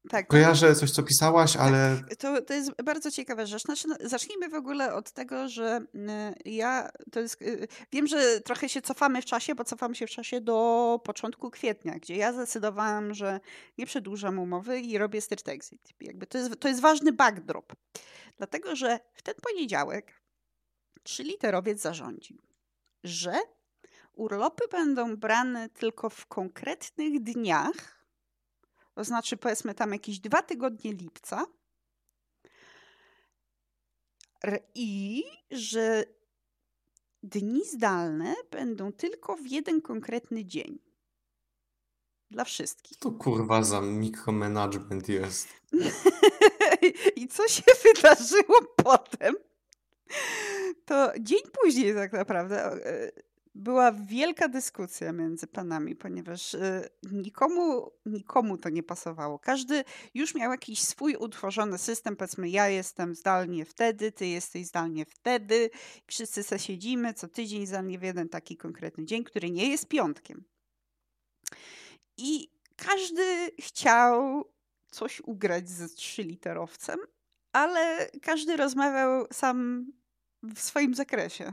[0.09, 0.27] tak.
[0.27, 2.01] Kojarzę coś, co pisałaś, ale.
[2.09, 2.17] Tak.
[2.17, 3.63] To, to jest bardzo ciekawa rzecz.
[3.63, 7.43] Znaczy, no, zacznijmy w ogóle od tego, że y, ja to jest.
[7.43, 11.51] Y, wiem, że trochę się cofamy w czasie, bo cofamy się w czasie do początku
[11.51, 13.41] kwietnia, gdzie ja zdecydowałam, że
[13.79, 15.89] nie przedłużam umowy i robię strict exit.
[16.01, 17.73] Jakby to, jest, to jest ważny backdrop.
[18.37, 20.23] Dlatego, że w ten poniedziałek
[21.03, 22.39] trzyliterowiec zarządził,
[23.05, 23.35] że
[24.13, 28.05] urlopy będą brane tylko w konkretnych dniach,
[28.95, 31.47] to znaczy powiedzmy tam jakieś dwa tygodnie lipca,
[34.75, 36.05] i że
[37.23, 40.79] dni zdalne będą tylko w jeden konkretny dzień.
[42.31, 42.99] Dla wszystkich.
[42.99, 45.49] To kurwa za mikromanagement jest.
[47.17, 49.35] I co się wydarzyło potem?
[50.85, 53.13] To dzień później tak naprawdę e,
[53.55, 59.39] była wielka dyskusja między panami, ponieważ e, nikomu, nikomu to nie pasowało.
[59.39, 62.17] Każdy już miał jakiś swój utworzony system.
[62.17, 65.71] Powiedzmy, ja jestem zdalnie wtedy, ty jesteś zdalnie wtedy.
[66.07, 70.45] Wszyscy se siedzimy co tydzień zdalnie w jeden taki konkretny dzień, który nie jest piątkiem.
[72.17, 74.45] I każdy chciał
[74.91, 76.99] coś ugrać ze trzyliterowcem,
[77.53, 79.87] ale każdy rozmawiał sam
[80.43, 81.53] w swoim zakresie.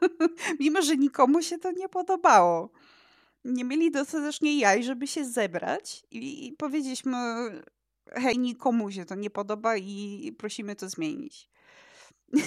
[0.60, 2.70] Mimo, że nikomu się to nie podobało.
[3.44, 7.16] Nie mieli dostatecznie jaj, żeby się zebrać i, i powiedzieć mu,
[8.12, 11.50] hej, nikomu się to nie podoba i prosimy to zmienić.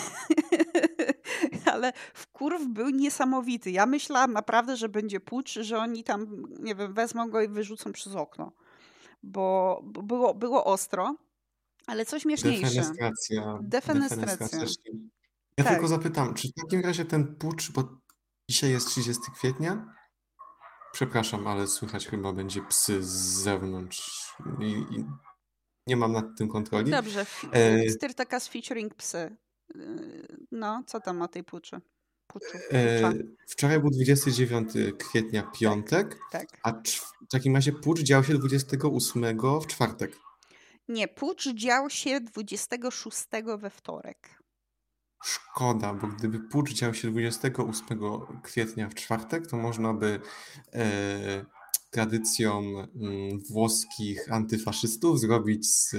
[1.74, 3.72] Ale wkurw był niesamowity.
[3.72, 7.92] Ja myślałam naprawdę, że będzie pucz, że oni tam, nie wiem, wezmą go i wyrzucą
[7.92, 8.52] przez okno
[9.24, 11.16] bo było, było ostro,
[11.88, 12.64] ale coś śmieszniejsze.
[12.64, 13.60] Defenestracja.
[13.62, 14.60] Defenestracja.
[15.58, 15.74] Ja tak.
[15.74, 17.98] tylko zapytam, czy w takim razie ten pucz, bo
[18.50, 19.94] dzisiaj jest 30 kwietnia?
[20.94, 23.12] Przepraszam, ale słychać chyba będzie psy z
[23.44, 25.06] zewnątrz i, i
[25.88, 26.92] nie mam nad tym kontroli.
[26.92, 27.90] Dobrze, e...
[27.90, 29.38] Styrtakas featuring psy.
[29.76, 31.82] Y, no, co tam o tej puczy?
[32.72, 33.14] E,
[33.48, 36.60] wczoraj był 29 kwietnia, piątek, tak, tak.
[36.64, 40.18] a w takim razie pucz dział się 28 w czwartek.
[40.88, 43.18] Nie, pucz dział się 26
[43.58, 44.43] we wtorek.
[45.24, 48.00] Szkoda, bo gdyby pucz dział się 28
[48.44, 50.20] kwietnia w czwartek, to można by
[50.74, 51.46] e,
[51.92, 55.96] tradycją mm, włoskich antyfaszystów zrobić z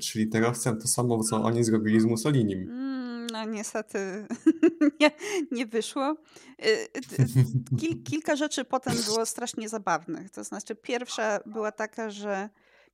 [0.00, 2.60] trzyliterowcem to samo, co oni zrobili z Mussolinim.
[2.70, 2.98] Mm
[3.32, 3.98] no niestety
[5.00, 5.10] nie,
[5.50, 6.16] nie wyszło.
[6.66, 6.88] Y,
[7.80, 10.30] kil, kilka rzeczy potem było strasznie zabawnych.
[10.30, 12.48] To znaczy, pierwsza była taka, że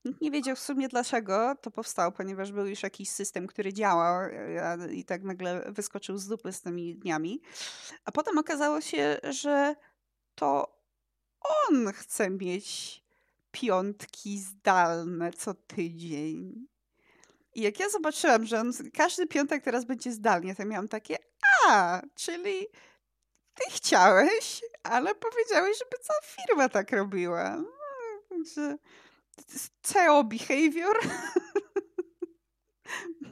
[0.05, 4.31] nikt nie wiedział w sumie dlaczego to powstało, ponieważ był już jakiś system, który działał
[4.93, 7.41] i tak nagle wyskoczył z dupy z tymi dniami.
[8.05, 9.77] A potem okazało się, że
[10.35, 10.79] to
[11.69, 13.05] on chce mieć
[13.51, 16.67] piątki zdalne co tydzień.
[17.55, 21.17] I jak ja zobaczyłam, że on każdy piątek teraz będzie zdalnie, to miałam takie,
[21.69, 22.67] a, czyli
[23.55, 27.57] ty chciałeś, ale powiedziałeś, żeby cała firma tak robiła.
[27.57, 27.69] No,
[28.29, 28.79] także
[29.83, 30.97] CEO behavior.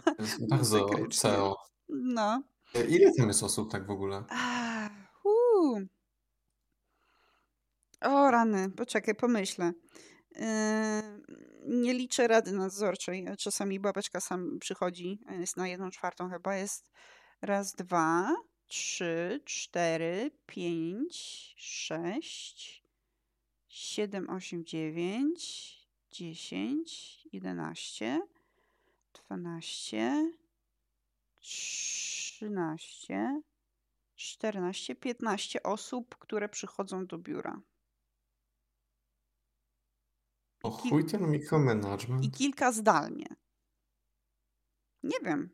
[0.04, 1.56] To jest bardzo CEO.
[1.88, 2.42] No.
[2.88, 4.24] Ile tam jest osób tak w ogóle?
[5.24, 5.82] Uh.
[8.00, 9.72] O rany, poczekaj, pomyślę.
[10.30, 10.46] Yy,
[11.66, 13.26] nie liczę rady nadzorczej.
[13.38, 16.56] Czasami babeczka sam przychodzi, jest na jedną czwartą chyba.
[16.56, 16.90] Jest
[17.42, 18.36] raz, dwa,
[18.66, 21.14] trzy, cztery, pięć,
[21.56, 22.84] sześć,
[23.68, 25.72] siedem, osiem, dziewięć,
[26.12, 28.22] dziesięć, jedenaście,
[29.14, 30.32] dwanaście,
[31.40, 33.42] trzynaście,
[34.16, 37.60] czternaście, piętnaście osób, które przychodzą do biura.
[40.62, 42.24] O chuj ten mikromanagement.
[42.24, 43.26] I kilka zdalnie.
[45.02, 45.50] Nie wiem.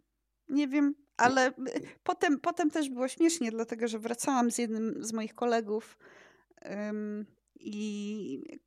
[0.48, 1.52] Nie wiem, ale
[2.08, 5.98] potem, potem też było śmiesznie, dlatego że wracałam z jednym z moich kolegów
[6.64, 7.26] um,
[7.60, 8.58] i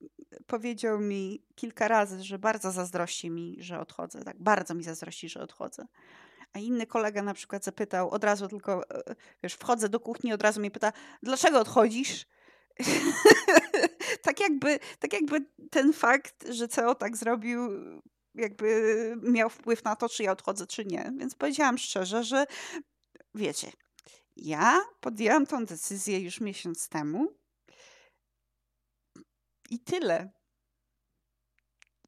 [0.48, 4.24] powiedział mi kilka razy, że bardzo zazdrości mi, że odchodzę.
[4.24, 5.86] Tak, bardzo mi zazdrości, że odchodzę.
[6.54, 10.42] A inny kolega na przykład zapytał, od razu tylko, e, wiesz, wchodzę do kuchni, od
[10.42, 12.26] razu mnie pyta, dlaczego odchodzisz?
[14.26, 17.70] tak, jakby, tak jakby ten fakt, że CEO tak zrobił,
[18.36, 21.12] jakby miał wpływ na to, czy ja odchodzę, czy nie.
[21.18, 22.46] Więc powiedziałam szczerze, że
[23.36, 23.72] wiecie,
[24.36, 27.41] ja podjęłam tą decyzję już miesiąc temu
[29.72, 30.32] i tyle.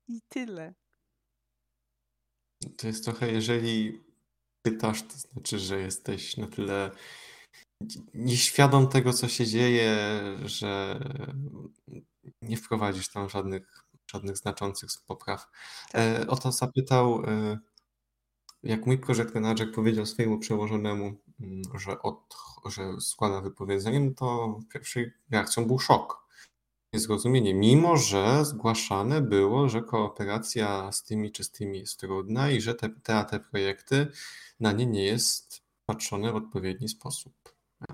[0.08, 0.74] I tyle.
[2.78, 4.04] To jest trochę, jeżeli
[4.62, 6.92] pytasz, to znaczy, że jesteś na tyle
[8.14, 10.10] nieświadom tego, co się dzieje,
[10.46, 11.00] że
[12.42, 15.48] nie wprowadzisz tam żadnych, żadnych znaczących popraw.
[15.92, 16.02] Tak.
[16.02, 17.60] E, o to zapytał, e,
[18.64, 24.60] jak mój project manager powiedział swojemu przełożonemu, mm, że, od, że składa wypowiedzenie, no to
[24.74, 25.00] pierwszą
[25.32, 26.23] reakcją był szok.
[26.94, 32.62] Niezrozumienie, mimo że zgłaszane było, że kooperacja z tymi czy z tymi jest trudna i
[32.62, 34.08] że te, te, te projekty
[34.60, 37.34] na nie nie jest patrzone w odpowiedni sposób.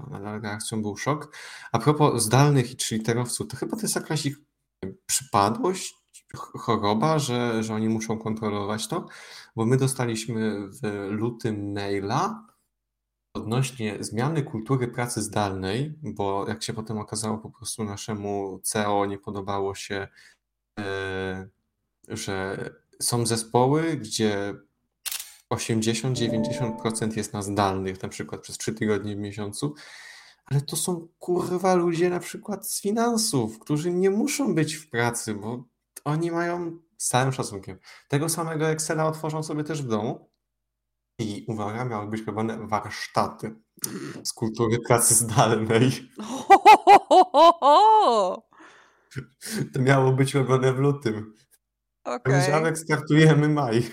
[0.10, 1.38] Nadal reakcją był szok.
[1.72, 4.38] A propos zdalnych i cheaterowców, to chyba to jest jakaś ich
[5.06, 5.96] przypadłość,
[6.36, 9.08] choroba, że, że oni muszą kontrolować to,
[9.56, 12.49] bo my dostaliśmy w lutym maila
[13.34, 19.18] odnośnie zmiany kultury pracy zdalnej, bo jak się potem okazało, po prostu naszemu CEO nie
[19.18, 20.08] podobało się,
[20.80, 21.48] e,
[22.08, 22.70] że
[23.02, 24.54] są zespoły, gdzie
[25.50, 29.74] 80-90% jest na zdalnych, na przykład przez 3 tygodnie w miesiącu,
[30.46, 35.34] ale to są kurwa ludzie na przykład z finansów, którzy nie muszą być w pracy,
[35.34, 35.64] bo
[36.04, 37.80] oni mają z całym szacunkiem.
[38.08, 40.29] Tego samego Excela otworzą sobie też w domu
[41.20, 43.56] i uwaga, miały być robione warsztaty
[44.24, 45.92] z kultury pracy zdalnej.
[49.74, 51.34] To miało być robione w lutym.
[52.04, 52.20] Okay.
[52.20, 53.84] Poniedziałek startujemy maj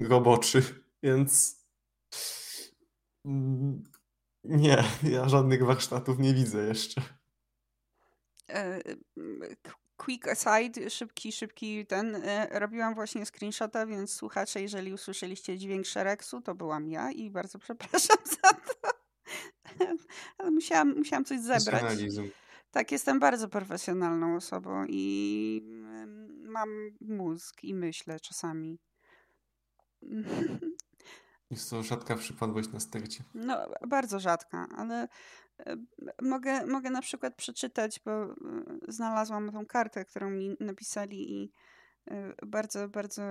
[0.00, 0.62] roboczy,
[1.02, 1.60] więc
[3.24, 3.82] mm,
[4.44, 7.02] nie, ja żadnych warsztatów nie widzę jeszcze.
[9.96, 12.14] Quick aside, szybki, szybki ten.
[12.14, 17.58] E, robiłam właśnie screenshota, więc słuchacze, jeżeli usłyszeliście dźwięk Szereksu, to byłam ja i bardzo
[17.58, 18.90] przepraszam za to.
[20.38, 21.82] Ale musiałam, musiałam coś zebrać.
[22.70, 26.68] Tak, jestem bardzo profesjonalną osobą i mm, mam
[27.00, 28.78] mózg i myślę czasami.
[31.50, 33.24] Jest to rzadka przypadłość na stercie.
[33.34, 35.08] No, bardzo rzadka, ale
[36.22, 38.34] mogę, mogę na przykład przeczytać, bo e,
[38.88, 41.52] znalazłam tą kartę, którą mi napisali i
[42.10, 43.22] e, bardzo, bardzo,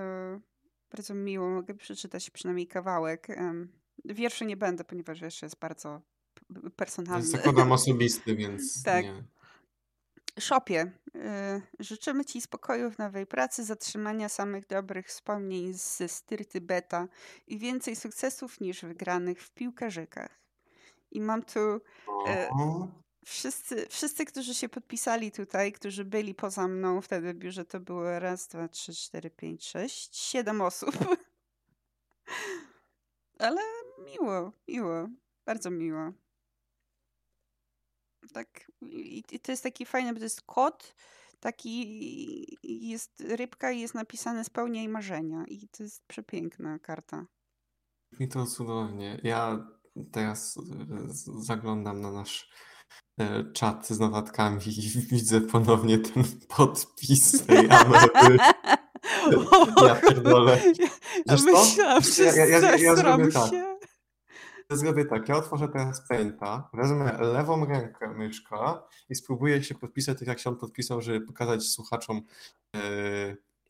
[0.90, 1.50] bardzo miło.
[1.50, 3.26] Mogę przeczytać przynajmniej kawałek.
[4.04, 6.02] Wierszy nie będę, ponieważ jeszcze jest bardzo
[6.76, 7.26] personalny.
[7.26, 9.04] Zakładam osobisty, więc tak.
[9.04, 9.24] nie.
[10.38, 11.20] Szopie, y,
[11.80, 17.08] życzymy Ci spokoju w nowej pracy, zatrzymania samych dobrych wspomnień ze styrty beta
[17.46, 20.43] i więcej sukcesów niż wygranych w piłkarzykach.
[21.14, 21.80] I mam tu y,
[23.24, 28.18] wszyscy, wszyscy, którzy się podpisali tutaj, którzy byli poza mną wtedy w biurze, to było
[28.18, 30.94] raz, dwa, trzy, cztery, pięć, sześć, siedem osób.
[33.38, 33.60] Ale
[34.06, 35.08] miło, miło,
[35.46, 36.12] bardzo miło.
[38.32, 40.94] Tak, i, i to jest taki fajny, bo to jest kot,
[41.40, 45.44] taki jest rybka i jest napisane spełnia i marzenia.
[45.48, 47.26] I to jest przepiękna karta.
[48.20, 49.20] Mi to cudownie.
[49.22, 49.66] Ja
[50.12, 50.58] teraz
[51.40, 52.50] zaglądam na nasz
[53.20, 58.38] e, czat z notatkami i widzę ponownie ten podpis tej Amery.
[59.86, 60.60] Ja pierdolę.
[61.28, 63.50] Myślałam, że ja, ja, ja, ja zrobię tak.
[64.70, 70.28] Zrobię tak, ja otworzę teraz Paint'a, wezmę lewą rękę myszka i spróbuję się podpisać tak,
[70.28, 72.22] jak się on podpisał, żeby pokazać słuchaczom,
[72.76, 72.80] e,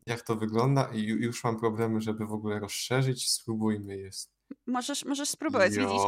[0.06, 3.30] jak to wygląda i już mam problemy, żeby w ogóle rozszerzyć.
[3.30, 4.33] Spróbujmy jest.
[4.66, 6.02] Możesz, możesz spróbować, widzisz.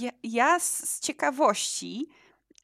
[0.00, 2.08] Ja, ja z ciekawości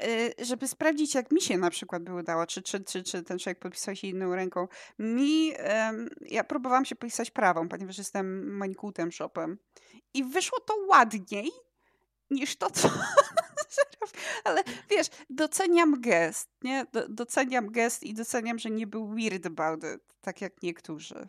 [0.03, 3.39] Y, żeby sprawdzić, jak mi się na przykład by udało, czy, czy, czy, czy ten
[3.39, 4.69] człowiek podpisał się inną ręką.
[4.99, 9.59] Mi, um, ja próbowałam się pisać prawą, ponieważ jestem mańkutem shopem.
[10.15, 11.51] I wyszło to ładniej
[12.31, 12.91] niż to, co
[14.45, 16.87] ale wiesz, doceniam gest, nie?
[17.09, 21.29] doceniam gest i doceniam, że nie był weird about it, tak jak niektórzy.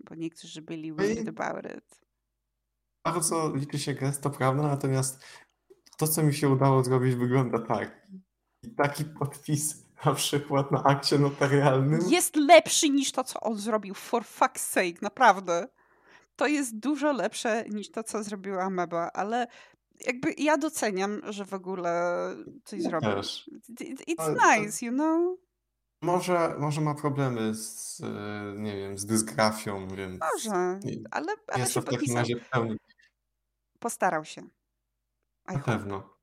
[0.00, 2.03] Bo niektórzy byli weird about it.
[3.04, 5.24] Bardzo liczy się gest, to prawda, natomiast
[5.96, 8.06] to, co mi się udało zrobić, wygląda tak.
[8.62, 12.00] I taki podpis na przykład na akcie notarialnym.
[12.08, 13.94] Jest lepszy niż to, co on zrobił.
[13.94, 15.68] For fuck's sake, naprawdę.
[16.36, 19.46] To jest dużo lepsze niż to, co zrobiła Meba, ale
[20.06, 22.20] jakby ja doceniam, że w ogóle
[22.64, 23.10] coś ja zrobił.
[23.10, 23.50] Też.
[24.08, 25.38] It's ale nice, you know?
[26.02, 28.02] Może, może ma problemy z,
[28.56, 30.20] nie wiem, z dysgrafią, więc...
[30.20, 30.80] Może,
[31.10, 32.76] ale, ale się w takim razie pełni.
[33.84, 34.48] Postarał się.
[35.46, 36.16] Na pewno.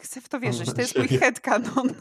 [0.00, 0.74] Chcę w to wierzyć.
[0.74, 1.94] To jest mój headcanon.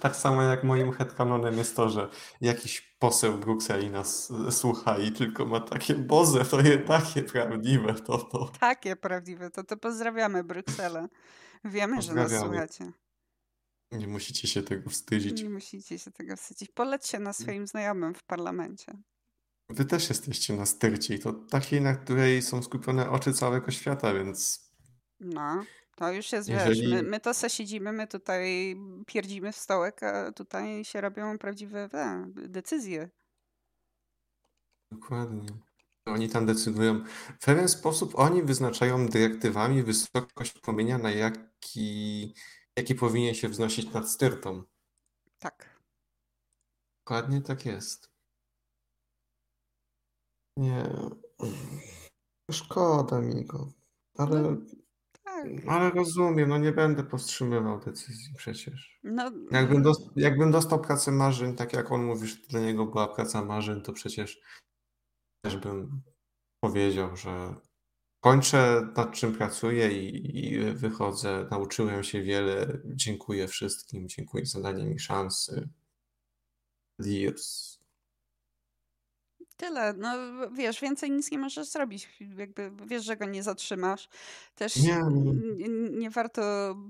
[0.00, 5.46] Tak samo jak moim headcanonem jest to, że jakiś poseł Brukseli nas słucha i tylko
[5.46, 8.48] ma takie Boże, to jest takie prawdziwe to to.
[8.60, 11.08] Takie prawdziwe to to pozdrawiamy Brukselę.
[11.64, 12.92] Wiemy, że nas słuchacie.
[13.92, 15.42] Nie musicie się tego wstydzić.
[15.42, 16.70] Nie musicie się tego wstydzić.
[16.70, 18.98] Polećcie na swoim znajomym w parlamencie.
[19.68, 24.14] Wy też jesteście na styrcie i to takiej, na której są skupione oczy całego świata,
[24.14, 24.64] więc
[25.20, 25.64] No,
[25.96, 30.32] to już jest, wiesz, my, my to se siedzimy, my tutaj pierdzimy w stołek, a
[30.32, 33.10] tutaj się robią prawdziwe e, decyzje.
[34.92, 35.46] Dokładnie.
[36.06, 37.04] Oni tam decydują.
[37.40, 42.34] W pewien sposób oni wyznaczają dyrektywami wysokość płomienia, na jaki,
[42.76, 44.62] jaki powinien się wznosić nad styrtą.
[45.38, 45.80] Tak.
[47.04, 48.13] Dokładnie tak jest.
[50.56, 50.84] Nie.
[52.50, 53.72] Szkoda mi go.
[54.18, 54.56] Ale, no,
[55.24, 55.46] tak.
[55.68, 59.00] ale rozumiem, no nie będę powstrzymywał decyzji przecież.
[59.04, 63.08] No, jakbym, dos jakbym dostał pracę marzeń, tak jak on mówi, że dla niego była
[63.08, 64.40] praca marzeń, to przecież
[65.44, 66.02] też bym
[66.60, 67.54] powiedział, że
[68.20, 71.48] kończę nad czym pracuję i, i wychodzę.
[71.50, 72.78] Nauczyłem się wiele.
[72.84, 74.08] Dziękuję wszystkim.
[74.08, 75.68] Dziękuję za danie mi szansy.
[77.00, 77.73] Adios.
[79.56, 79.92] Tyle.
[79.92, 80.08] No
[80.52, 82.08] wiesz, więcej nic nie możesz zrobić.
[82.36, 84.08] Jakby wiesz, że go nie zatrzymasz.
[84.54, 85.02] Też nie,
[85.56, 86.42] nie, nie warto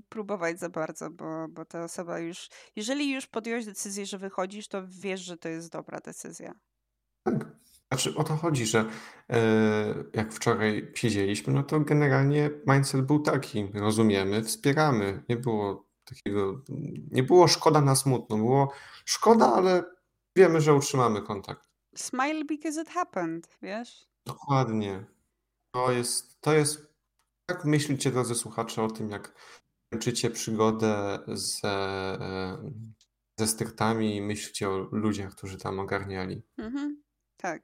[0.09, 2.49] próbować za bardzo, bo, bo ta osoba już.
[2.75, 6.53] Jeżeli już podjąłeś decyzję, że wychodzisz, to wiesz, że to jest dobra decyzja.
[7.23, 7.55] Tak.
[7.91, 8.85] Znaczy o to chodzi, że
[9.29, 15.23] e, jak wczoraj siedzieliśmy, no to generalnie mindset był taki, rozumiemy, wspieramy.
[15.29, 16.61] Nie było takiego,
[17.11, 18.71] nie było szkoda na smutno, było
[19.05, 19.83] szkoda, ale
[20.35, 21.74] wiemy, że utrzymamy kontakt.
[21.97, 24.05] Smile because it happened, wiesz?
[24.25, 25.05] Dokładnie.
[25.71, 26.93] To jest, to jest,
[27.49, 29.35] jak myślicie, drodzy słuchacze, o tym, jak
[29.89, 32.17] kończycie przygodę ze,
[33.39, 36.43] ze styrtami i myślicie o ludziach, którzy tam ogarniali.
[36.57, 37.03] Mhm,
[37.37, 37.63] tak.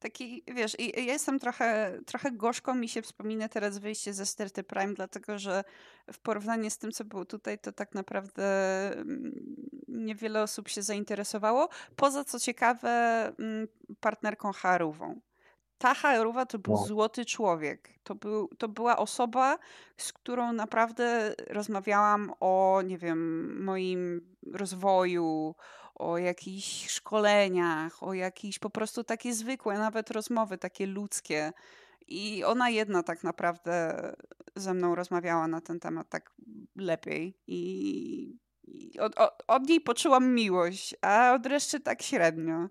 [0.00, 4.62] Taki, wiesz, i ja jestem trochę, trochę gorzko mi się wspomina teraz wyjście ze Sterty
[4.62, 5.64] Prime, dlatego że
[6.12, 8.44] w porównaniu z tym, co było tutaj, to tak naprawdę
[8.92, 9.32] mm,
[9.88, 11.68] niewiele osób się zainteresowało.
[11.96, 12.88] Poza co ciekawe,
[13.38, 13.68] mm,
[14.00, 15.20] partnerką Harową.
[15.78, 16.84] Ta Haruwa to był no.
[16.84, 17.88] złoty człowiek.
[18.02, 19.58] To, był, to była osoba,
[19.96, 24.20] z którą naprawdę rozmawiałam o, nie wiem, moim
[24.52, 25.54] rozwoju,
[26.00, 31.52] o jakichś szkoleniach, o jakieś po prostu takie zwykłe, nawet rozmowy takie ludzkie.
[32.08, 34.02] I ona jedna tak naprawdę
[34.56, 36.32] ze mną rozmawiała na ten temat tak
[36.76, 37.38] lepiej.
[37.46, 38.38] I,
[39.00, 42.68] od, od, od, niej poczułam miłość, a od reszty tak średnio.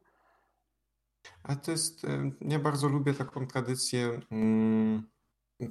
[1.44, 2.02] A to jest,
[2.42, 4.20] ja bardzo lubię taką tradycję.
[4.32, 5.10] Mm,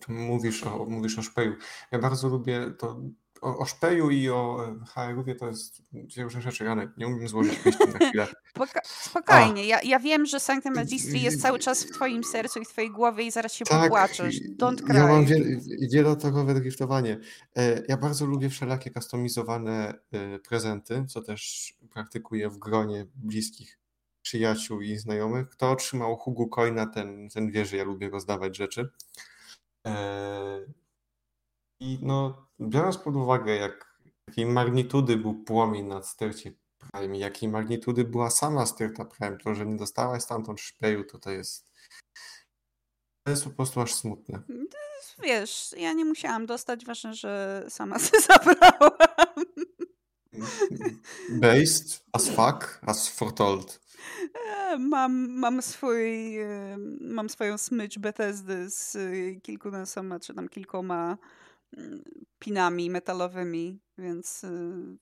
[0.09, 1.55] mówisz o, mówisz o szpeju.
[1.93, 3.01] Ja bardzo lubię to
[3.41, 5.83] o, o szpeju i o HR-owie to jest
[6.17, 6.65] różne rzeczy.
[6.65, 8.27] Janek, nie umiem złożyć myśli na chwilę.
[8.85, 12.69] spokojnie, ja, ja wiem, że Sanctum Magistri jest cały czas w twoim sercu i w
[12.69, 14.41] twojej głowie i zaraz się tak, popłaczesz.
[14.59, 14.95] Don't cry.
[14.95, 15.61] Ja mam wiel,
[15.93, 17.21] wielotokowe driftowanie.
[17.57, 23.79] E, ja bardzo lubię wszelakie kustomizowane e, prezenty, co też praktykuję w gronie bliskich
[24.23, 25.49] przyjaciół i znajomych.
[25.49, 28.89] Kto otrzymał Hugu Coina, ten, ten wie, że ja lubię rozdawać rzeczy.
[29.87, 30.61] E,
[31.81, 33.99] I no, biorąc pod uwagę, jak,
[34.29, 39.67] jakiej magnitudy był płomień na stercie Prime, jakiej magnitudy była sama sterta Prime, to, że
[39.67, 41.73] nie dostałaś stamtąd szpeju, to to jest
[43.25, 44.43] To jest po prostu aż smutne.
[45.23, 48.91] Wiesz, ja nie musiałam dostać, ważne, że sama się zabrałam.
[51.31, 53.81] Based as fuck, as foretold.
[54.35, 56.37] E, mam, mam, swój,
[57.01, 58.97] mam swoją smycz Bethesdy z
[59.43, 61.19] kilkunastoma, czy tam kilkoma
[62.39, 64.45] pinami metalowymi, więc...
[64.45, 64.99] Y,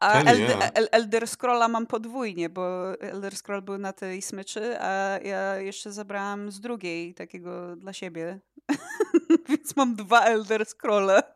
[0.00, 5.56] a Elder, Elder Scrolla mam podwójnie, bo Elder Scroll był na tej smyczy, a ja
[5.56, 8.40] jeszcze zabrałam z drugiej, takiego dla siebie.
[9.48, 11.22] Więc mam dwa Elder Scrolle.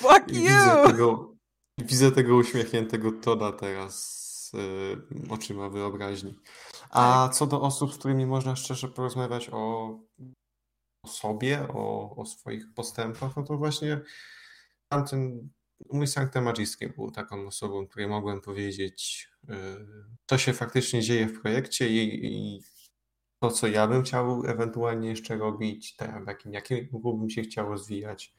[0.00, 0.34] Fuck you!
[0.34, 1.34] Widzę tego,
[1.78, 6.38] widzę tego uśmiechniętego Toda teraz y, oczyma wyobraźni.
[6.90, 7.36] A tak.
[7.36, 9.90] co do osób, z którymi można szczerze porozmawiać o
[11.06, 14.00] sobie, o, o swoich postępach, no to właśnie
[14.88, 15.48] tamten
[15.92, 19.54] mój Sancta Magisty był taką osobą, której mogłem powiedzieć, y,
[20.26, 22.62] co się faktycznie dzieje w projekcie i, i
[23.42, 28.34] to, co ja bym chciał ewentualnie jeszcze robić, tak, jakim, jakim bym się chciał rozwijać.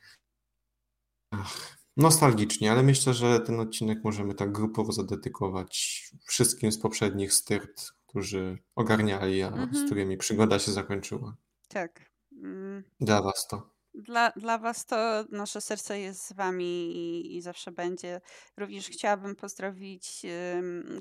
[1.31, 7.91] Ach, nostalgicznie, ale myślę, że ten odcinek możemy tak grupowo zadedykować wszystkim z poprzednich styrt,
[8.07, 9.75] którzy ogarniali, a mhm.
[9.75, 11.35] z którymi przygoda się zakończyła.
[11.67, 12.16] Tak.
[12.43, 12.83] Mm.
[12.99, 13.77] Dla was to.
[13.97, 18.21] Dla, dla Was to nasze serce jest z Wami i, i zawsze będzie.
[18.57, 20.25] Również chciałabym pozdrowić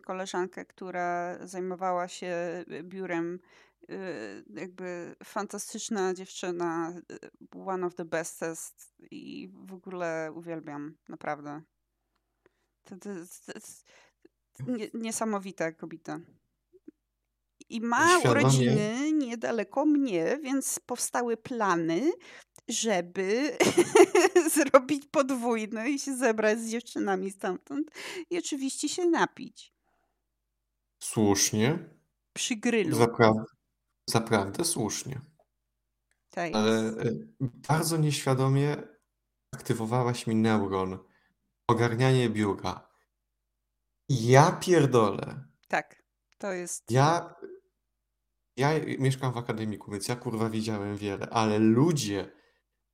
[0.03, 3.39] koleżankę, która zajmowała się biurem.
[3.91, 11.63] Y, jakby fantastyczna dziewczyna, y, one of the bestest i w ogóle uwielbiam, naprawdę.
[12.85, 13.11] To, to,
[13.47, 13.53] to,
[14.53, 16.21] to nie, niesamowita kobieta.
[17.69, 18.41] I ma Świadomie.
[18.41, 22.13] urodziny niedaleko mnie, więc powstały plany,
[22.69, 23.57] żeby
[24.55, 27.91] zrobić podwójne i się zebrać z dziewczynami stamtąd
[28.31, 29.73] i oczywiście się napić.
[31.03, 31.79] Słusznie.
[32.33, 32.97] Przy grylu.
[32.97, 33.45] Zaprawdę,
[34.11, 35.21] zaprawdę słusznie.
[36.31, 36.95] Tak Ale e,
[37.41, 38.77] bardzo nieświadomie
[39.55, 40.99] aktywowałaś mi neuron.
[41.69, 42.89] Ogarnianie biura.
[44.09, 45.45] Ja pierdolę.
[45.69, 46.03] Tak,
[46.39, 46.91] to jest.
[46.91, 47.35] Ja
[48.57, 52.33] ja mieszkam w akademiku, więc ja kurwa widziałem wiele, ale ludzie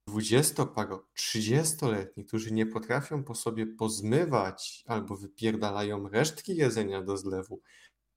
[0.09, 7.61] 20 paro, 30-letni, którzy nie potrafią po sobie pozmywać albo wypierdalają resztki jedzenia do zlewu,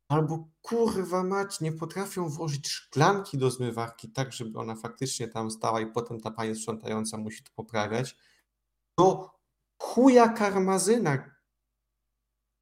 [0.10, 5.82] albo kurwa mać, nie potrafią włożyć szklanki do zmywarki tak, żeby ona faktycznie tam stała
[5.82, 8.18] i potem ta pani sprzątająca musi to poprawiać,
[9.00, 9.36] to
[9.82, 11.36] chuja karmazyna.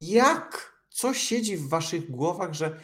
[0.00, 0.74] Jak?
[0.88, 2.80] Co siedzi w waszych głowach, że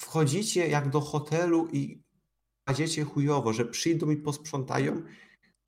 [0.00, 2.02] wchodzicie jak do hotelu i
[2.66, 5.02] kładziecie chujowo, że przyjdą i posprzątają,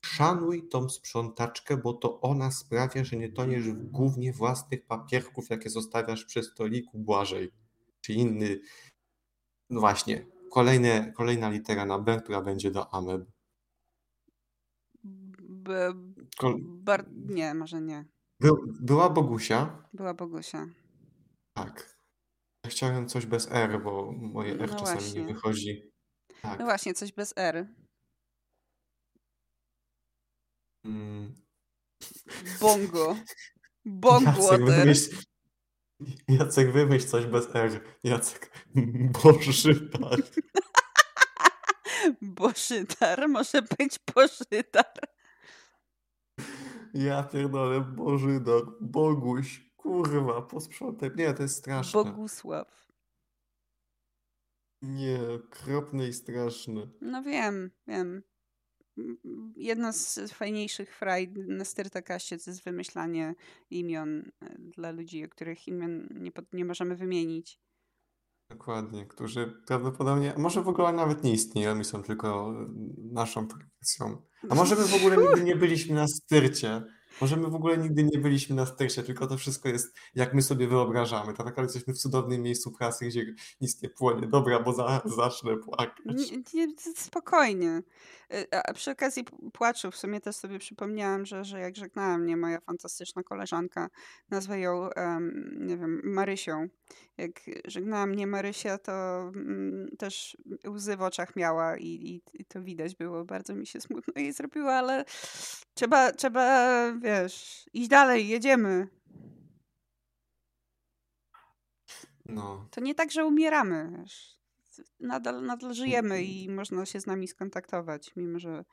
[0.05, 5.69] szanuj tą sprzątaczkę, bo to ona sprawia, że nie toniesz w głównie własnych papierków, jakie
[5.69, 7.51] zostawiasz przy stoliku Błażej.
[8.01, 8.59] Czy inny,
[9.69, 13.25] no właśnie, kolejne, kolejna litera na B, która będzie do ameb.
[15.03, 15.93] B,
[16.59, 18.05] bar, nie, może nie.
[18.39, 19.83] By, była Bogusia.
[19.93, 20.67] Była Bogusia.
[21.53, 22.02] Tak.
[22.67, 25.21] Chciałem coś bez R, bo moje R no czasami właśnie.
[25.21, 25.91] nie wychodzi.
[26.41, 26.59] Tak.
[26.59, 27.67] No właśnie, coś bez R.
[30.85, 31.35] Mm.
[32.61, 33.15] Bongo.
[34.25, 35.15] Jacek, wymyśl,
[36.27, 37.81] Jacek, wymyśl coś bez R.
[38.03, 38.65] Jacek,
[39.23, 40.19] Bożytar.
[42.21, 43.29] Bożytar?
[43.29, 44.93] Może być Bożytar.
[46.93, 49.72] Ja pierdolę, Bożydar, Boguś.
[49.83, 51.11] Kurwa, posprzątaj.
[51.15, 52.03] Nie, to jest straszne.
[52.03, 52.87] Bogusław.
[54.81, 56.87] Nie, okropne i straszne.
[57.01, 58.23] No wiem, wiem.
[59.55, 63.35] Jedna z fajniejszych fraj na Styrtakaście to jest wymyślanie
[63.69, 67.59] imion e, dla ludzi, o których imion nie, nie możemy wymienić.
[68.49, 72.53] Dokładnie, którzy prawdopodobnie, może w ogóle nawet nie istnieją i są tylko
[72.97, 74.21] naszą projekcją.
[74.49, 76.83] A może my w ogóle nigdy nie byliśmy na styrcie
[77.21, 80.41] może my w ogóle nigdy nie byliśmy na styrcie, tylko to wszystko jest jak my
[80.41, 81.33] sobie wyobrażamy.
[81.33, 84.27] Tak naprawdę jesteśmy w cudownym miejscu pracy, gdzie nic nie płonie.
[84.27, 86.05] Dobra, bo za, zacznę płakać.
[86.05, 87.81] Nie, nie, spokojnie.
[88.33, 92.37] E, a przy okazji płaczu w sumie też sobie przypomniałam, że, że jak żegnała mnie
[92.37, 93.89] moja fantastyczna koleżanka,
[94.29, 96.67] nazwę ją, um, nie wiem, Marysią.
[97.17, 97.31] Jak
[97.65, 98.91] żegnała mnie Marysia, to
[99.35, 100.37] um, też
[100.67, 103.25] łzy w oczach miała i, i, i, to widać było.
[103.25, 105.05] Bardzo mi się smutno jej zrobiło, ale
[105.73, 108.87] trzeba, trzeba, wiesz, iść dalej, jedziemy.
[112.25, 112.67] No.
[112.71, 114.33] To nie tak, że umieramy, wiesz
[114.99, 118.65] nadal, nadal żyjemy i można się z nami skontaktować, mimo że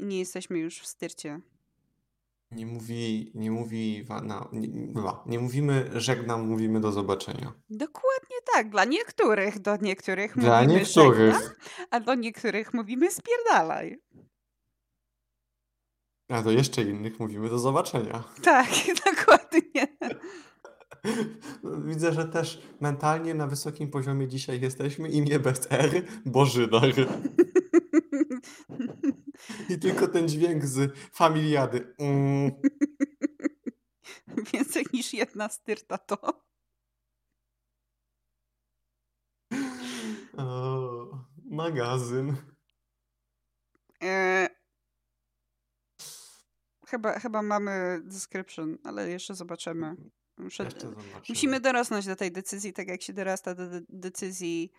[0.00, 1.40] nie jesteśmy już w styrcie.
[2.50, 4.06] Nie mówi, nie mówi,
[4.52, 4.68] nie,
[5.26, 7.52] nie mówimy żegnam, mówimy do zobaczenia.
[7.70, 8.70] Dokładnie tak.
[8.70, 11.34] Dla niektórych, do niektórych Dla mówimy niektórych.
[11.34, 11.52] żegnam,
[11.90, 14.02] a do niektórych mówimy spierdalaj.
[16.28, 18.24] A do jeszcze innych mówimy do zobaczenia.
[18.42, 18.68] Tak,
[19.06, 19.96] dokładnie.
[21.84, 25.08] Widzę, że też mentalnie na wysokim poziomie dzisiaj jesteśmy.
[25.08, 26.92] Imię bez R, Bożydar.
[29.68, 31.94] I tylko ten dźwięk z familiady.
[31.98, 32.52] Mm.
[34.52, 36.46] Więcej niż jedna styrta to.
[40.36, 42.36] O, magazyn.
[44.02, 44.48] E,
[46.86, 49.96] chyba, chyba mamy description, ale jeszcze zobaczymy.
[50.38, 51.12] Muszę, Jeszcze zobaczymy.
[51.28, 54.72] musimy dorosnąć do tej decyzji, tak jak się dorasta do de- decyzji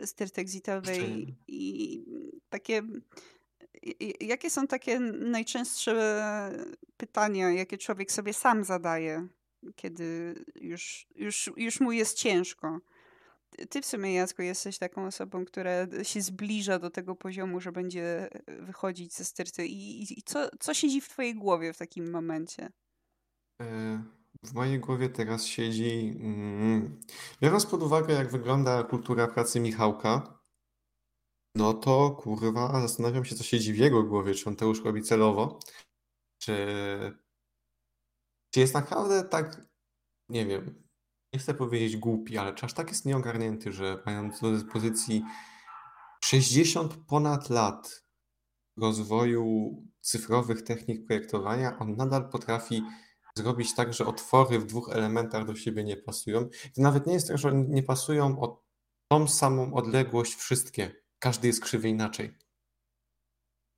[0.00, 2.04] yy, styrty exitowej Jeszcze- i
[2.48, 2.82] takie
[3.82, 5.94] i- jakie są takie najczęstsze
[6.96, 9.26] pytania, jakie człowiek sobie sam zadaje,
[9.76, 12.80] kiedy już, już, już mu jest ciężko.
[13.70, 15.70] Ty- w sumie, Jacku, jesteś taką osobą, która
[16.02, 19.66] się zbliża do tego poziomu, że będzie wychodzić ze styrty.
[19.66, 22.68] I, i, i co, co siedzi w twojej głowie w takim momencie?
[23.62, 24.02] E,
[24.42, 27.00] W mojej głowie teraz siedzi, mm,
[27.42, 30.36] biorąc pod uwagę, jak wygląda kultura pracy Michałka,
[31.54, 35.02] no to kurwa, zastanawiam się, co siedzi w jego głowie, czy on to już robi
[35.02, 35.60] celowo,
[36.38, 36.56] czy,
[38.50, 39.66] czy jest naprawdę tak,
[40.28, 40.85] nie wiem,
[41.36, 45.24] nie chcę powiedzieć głupi, ale czy aż tak jest nieogarnięty, że mając do dyspozycji
[46.24, 48.04] 60 ponad lat
[48.76, 52.82] rozwoju cyfrowych technik projektowania, on nadal potrafi
[53.34, 56.48] zrobić tak, że otwory w dwóch elementach do siebie nie pasują.
[56.74, 58.62] To nawet nie jest tak, że nie pasują o
[59.08, 60.92] tą samą odległość wszystkie.
[61.18, 62.34] Każdy jest krzywy inaczej.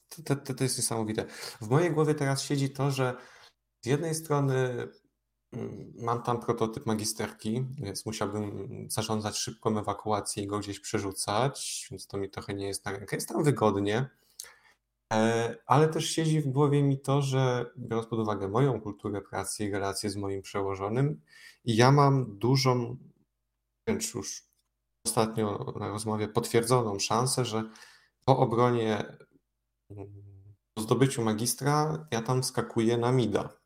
[0.08, 1.26] To, to, to jest niesamowite.
[1.60, 3.14] W mojej głowie teraz siedzi to, że
[3.84, 4.88] z jednej strony
[5.94, 12.18] mam tam prototyp magisterki, więc musiałbym zarządzać szybką ewakuację i go gdzieś przerzucać, więc to
[12.18, 13.16] mi trochę nie jest na rękę.
[13.16, 14.08] Jest tam wygodnie,
[15.12, 19.64] E, Ale też siedzi w głowie mi to, że biorąc pod uwagę moją kulturę pracy
[19.64, 21.20] i relacje z moim przełożonym,
[21.64, 22.96] ja mam dużą,
[23.86, 24.48] wręcz już
[25.06, 27.70] ostatnio na rozmowie potwierdzoną szansę, że
[28.24, 29.16] po obronie,
[30.74, 33.57] po zdobyciu magistra, ja tam skakuję na mida.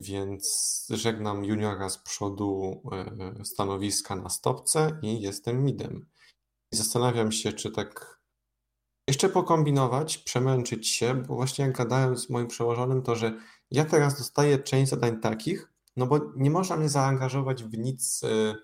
[0.00, 6.06] Więc żegnam juniora z przodu e, stanowiska na stopce i jestem midem.
[6.72, 8.20] I zastanawiam się, czy tak
[9.08, 13.38] jeszcze pokombinować, przemęczyć się, bo właśnie jak gadałem z moim przełożonym, to że
[13.70, 18.54] ja teraz dostaję część zadań takich, no bo nie można mnie zaangażować w nic, e,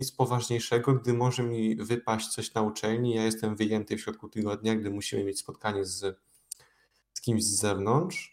[0.00, 4.76] nic poważniejszego, gdy może mi wypaść coś na uczelni, ja jestem wyjęty w środku tygodnia,
[4.76, 6.20] gdy musimy mieć spotkanie z,
[7.14, 8.31] z kimś z zewnątrz,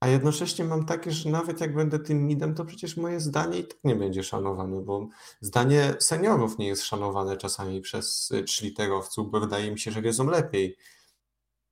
[0.00, 3.64] a jednocześnie mam takie, że nawet jak będę tym midem, to przecież moje zdanie i
[3.64, 5.08] tak nie będzie szanowane, bo
[5.40, 10.26] zdanie seniorów nie jest szanowane czasami przez y, trzliterowców, bo wydaje mi się, że wiedzą
[10.26, 10.76] lepiej.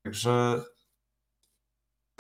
[0.03, 0.65] Także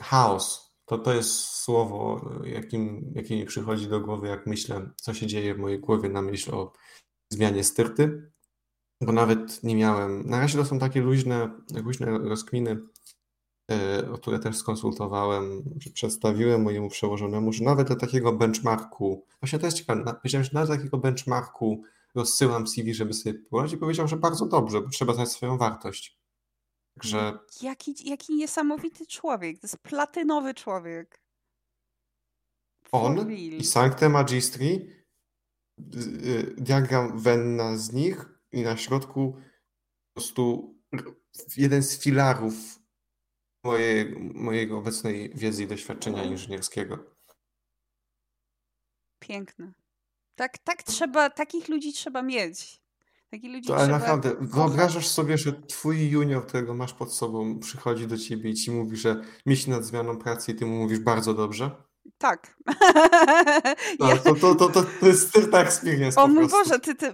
[0.00, 0.68] chaos.
[0.84, 5.54] To, to jest słowo, jakim, jakie mi przychodzi do głowy, jak myślę, co się dzieje
[5.54, 6.72] w mojej głowie na myśl o
[7.32, 8.32] zmianie styrty,
[9.00, 10.30] bo nawet nie miałem.
[10.30, 11.50] Na razie to są takie luźne,
[11.84, 12.80] luźne rozkminy,
[14.14, 19.76] które też skonsultowałem, że przedstawiłem mojemu przełożonemu, że nawet do takiego benchmarku, właśnie to jest
[19.76, 21.82] ciekawe, powiedziałem, że nawet do takiego benchmarku
[22.14, 26.18] rozsyłam CV, żeby sobie poradzić i powiedział, że bardzo dobrze, bo trzeba znać swoją wartość.
[26.94, 29.60] Także Jaki, jaki niesamowity człowiek.
[29.60, 31.20] To jest platynowy człowiek.
[32.92, 34.90] On i Sancte Magistri,
[35.78, 40.74] y, y, diagram Venna z nich i na środku po prostu
[41.56, 42.77] jeden z filarów
[43.64, 46.98] mojej, mojej obecnej wiedzy i doświadczenia inżynierskiego.
[49.18, 49.72] Piękne.
[50.34, 52.80] Tak, tak trzeba, takich ludzi trzeba mieć.
[53.30, 57.58] Takich ludzi To, ale trzeba naprawdę, wyobrażasz sobie, że twój junior, którego masz pod sobą,
[57.58, 60.98] przychodzi do ciebie i ci mówi, że myśli nad zmianą pracy i ty mu mówisz
[60.98, 61.87] bardzo dobrze?
[62.18, 62.56] Tak.
[64.24, 66.48] To, to, to, to, jest ta experience o po mój.
[66.48, 67.12] Boże, ty, ty,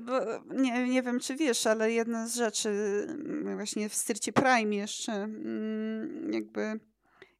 [0.50, 2.68] nie, nie wiem, czy wiesz, ale jedna z rzeczy
[3.08, 6.80] mm, właśnie w Styrcie Prime jeszcze mm, jakby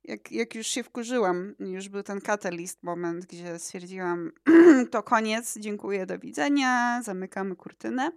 [0.04, 4.32] jak, jak już się wkurzyłam, już był ten catalyst moment, gdzie stwierdziłam
[4.90, 8.10] to koniec, dziękuję, do widzenia, zamykamy kurtynę,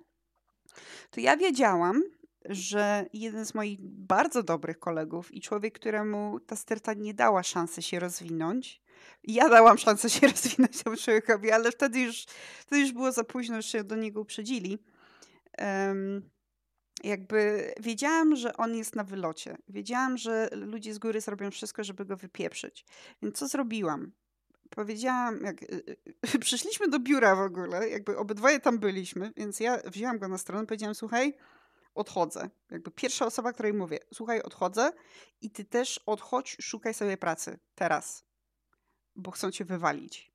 [1.12, 2.04] to ja wiedziałam,
[2.46, 7.82] że jeden z moich bardzo dobrych kolegów i człowiek, któremu ta sterta nie dała szansy
[7.82, 8.82] się rozwinąć,
[9.24, 12.26] ja dałam szansę się rozwinąć temu człowiekowi, ale wtedy już,
[12.60, 14.78] wtedy już było za późno, już się do niego uprzedzili.
[15.58, 16.30] Em,
[17.04, 19.58] jakby wiedziałam, że on jest na wylocie.
[19.70, 22.86] Wiedziałam, że ludzie z góry zrobią wszystko, żeby go wypieprzyć.
[23.22, 24.12] Więc co zrobiłam?
[24.70, 25.98] Powiedziałam, jak y,
[26.36, 30.38] y, przyszliśmy do biura w ogóle, jakby obydwoje tam byliśmy, więc ja wzięłam go na
[30.38, 31.34] stronę, powiedziałam, słuchaj,
[31.96, 32.50] odchodzę.
[32.72, 34.92] Jakby pierwsza osoba, której mówię, słuchaj, odchodzę
[35.42, 37.60] i ty też odchodź, szukaj sobie pracy.
[37.76, 38.27] Teraz.
[39.18, 40.32] Bo chcą cię wywalić.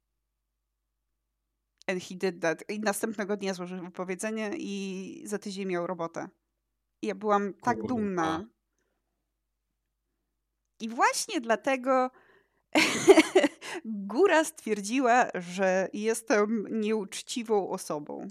[1.87, 2.71] And he did that.
[2.71, 6.29] I następnego dnia złożył wypowiedzenie i za tydzień miał robotę.
[7.03, 7.89] I ja byłam tak Kurwa.
[7.89, 8.47] dumna.
[10.81, 12.11] I właśnie dlatego
[13.85, 18.29] góra stwierdziła, że jestem nieuczciwą osobą.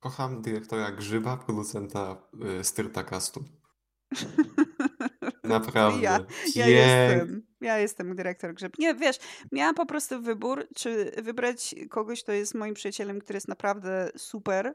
[0.00, 2.16] Kocham dyrektora Grzyba, producenta
[2.60, 3.44] y, Styrtakastu.
[5.48, 6.02] Naprawdę.
[6.02, 6.20] Ja,
[6.54, 7.42] ja jestem.
[7.60, 8.78] Ja jestem dyrektor Grzyb.
[8.78, 9.16] Nie, wiesz,
[9.52, 14.74] miałam po prostu wybór, czy wybrać kogoś, kto jest moim przyjacielem, który jest naprawdę super,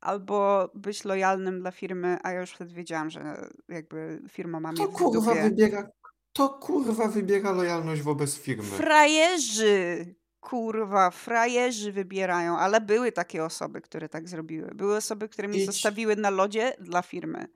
[0.00, 4.86] albo być lojalnym dla firmy, a ja już wtedy wiedziałam, że jakby firma ma mnie
[4.86, 5.90] To kurwa wybiera,
[6.32, 8.64] to kurwa wybiera lojalność wobec firmy.
[8.64, 10.14] Frajerzy!
[10.40, 14.70] Kurwa, frajerzy wybierają, ale były takie osoby, które tak zrobiły.
[14.74, 15.66] Były osoby, które mnie Idź.
[15.66, 17.48] zostawiły na lodzie dla firmy.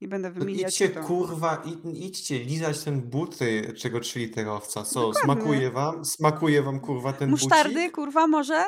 [0.00, 1.02] Nie będę To wymieniać idźcie kto.
[1.04, 4.82] kurwa, id, idźcie lizać ten buty, czego czyli terowca.
[4.82, 5.22] Co, Dokładnie.
[5.22, 6.04] smakuje wam?
[6.04, 7.92] Smakuje wam kurwa ten Musztardy, bucik?
[7.94, 8.64] kurwa, może?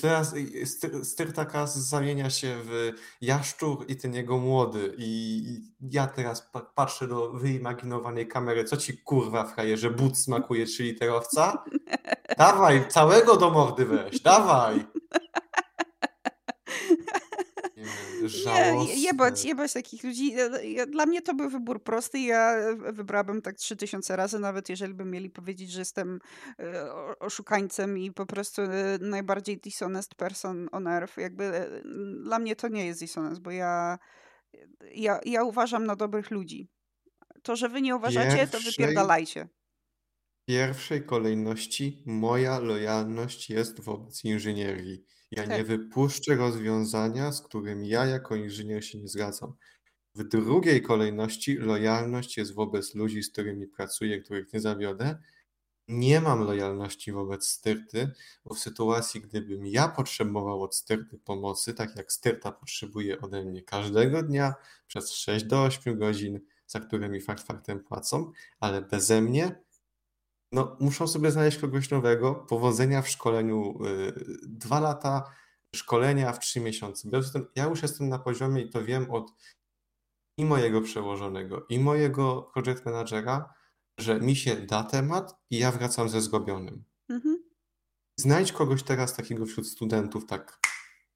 [0.00, 0.34] Teraz
[0.64, 4.94] Styr- Styrtakas zamienia się w jaszczur i ten jego młody.
[4.98, 5.44] I
[5.80, 8.64] ja teraz pa- patrzę do wyimaginowanej kamery.
[8.64, 11.64] Co ci kurwa frajerze but smakuje, czyli terowca?
[12.38, 14.86] Dawaj, całego do mordy weź, dawaj!
[18.16, 18.94] Nie, Nie, żałosne.
[18.94, 20.32] jebać, jebać takich ludzi.
[20.64, 22.18] Ja- Dla mnie to był wybór prosty.
[22.18, 22.56] Ja
[22.92, 26.18] wybrałabym tak 3000 razy, nawet jeżeli by mieli powiedzieć, że jestem
[26.58, 28.68] e, oszukańcem i po prostu e,
[29.00, 31.16] najbardziej dishonest person on earth.
[31.18, 31.80] Jakby e,
[32.22, 33.98] dla mnie to nie jest dishonest, bo ja,
[34.94, 36.68] ja, ja uważam na dobrych ludzi.
[37.42, 39.48] To, że wy nie uważacie, to Pierwszej- wypierdalajcie.
[40.46, 45.04] W pierwszej kolejności moja lojalność jest wobec inżynierii.
[45.30, 45.66] Ja nie Tak.
[45.66, 49.54] wypuszczę rozwiązania, z którym ja jako inżynier się nie zgadzam.
[50.14, 55.18] W drugiej kolejności lojalność jest wobec ludzi, z którymi pracuję, których nie zawiodę.
[55.88, 58.12] Nie mam lojalności wobec Styrty,
[58.44, 63.62] bo w sytuacji, gdybym ja potrzebował od Styrty pomocy, tak jak Styrta potrzebuje ode mnie
[63.62, 64.54] każdego dnia
[64.86, 69.65] przez 6 do 8 godzin, za które mi fakt faktem płacą, ale beze mnie
[70.52, 72.34] no, muszą sobie znaleźć kogoś nowego.
[72.34, 73.78] Powodzenia w szkoleniu.
[73.86, 75.30] y, Dwa lata
[75.74, 77.08] szkolenia w trzy miesiące.
[77.56, 79.32] Ja już jestem na poziomie i to wiem od
[80.38, 83.54] i mojego przełożonego, i mojego project managera,
[84.00, 86.84] że mi się da temat i ja wracam ze zgubionym.
[87.08, 87.42] Mhm.
[88.20, 90.58] Znajdź kogoś teraz takiego wśród studentów, tak.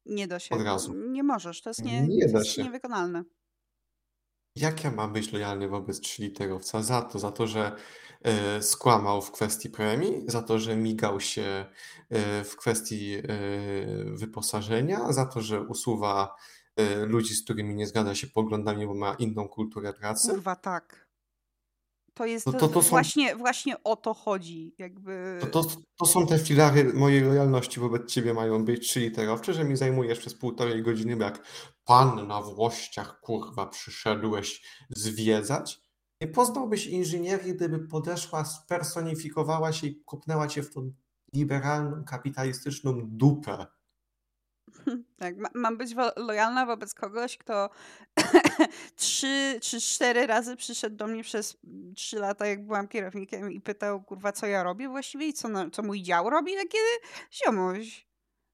[0.06, 0.54] Nie da się.
[0.54, 0.94] Od razu.
[0.94, 1.62] Nie możesz.
[1.62, 3.24] To jest, nie, Nie to jest niewykonalne.
[4.56, 6.82] Jak ja mam być lojalny wobec trzyliterowca?
[6.82, 7.76] Za to, za to, że
[8.22, 11.66] e, skłamał w kwestii premii, za to, że migał się
[12.08, 13.22] e, w kwestii e,
[14.04, 16.34] wyposażenia, za to, że usuwa
[17.06, 20.28] ludzi, z którymi nie zgadza się poglądami, bo ma inną kulturę pracy.
[20.28, 21.09] Kurwa, tak.
[22.14, 24.74] To jest to, to- to są- właśnie, właśnie o to chodzi.
[24.78, 25.40] Jakby...
[25.52, 25.64] To,
[25.98, 30.34] to, są te filary mojej lojalności wobec ciebie mają być trzyliterowcze, że mi zajmujesz przez
[30.34, 31.42] półtorej godziny, bo jak
[31.84, 35.80] pan na włościach, kurwa, przyszedłeś zwiedzać.
[36.20, 40.92] Nie poznałbyś inżynierii, gdyby podeszła, spersonifikowała się i kopnęła cię w tą
[41.34, 43.66] liberalną, kapitalistyczną dupę.
[45.16, 47.70] Tak, ma, mam być lojalna wobec kogoś, kto
[48.96, 51.56] trzy czy cztery razy przyszedł do mnie przez
[51.96, 55.82] trzy lata, jak byłam kierownikiem i pytał, kurwa, co ja robię właściwie i co, co
[55.82, 56.52] mój dział robi?
[56.56, 56.78] Takie,
[57.32, 58.06] ziomuś,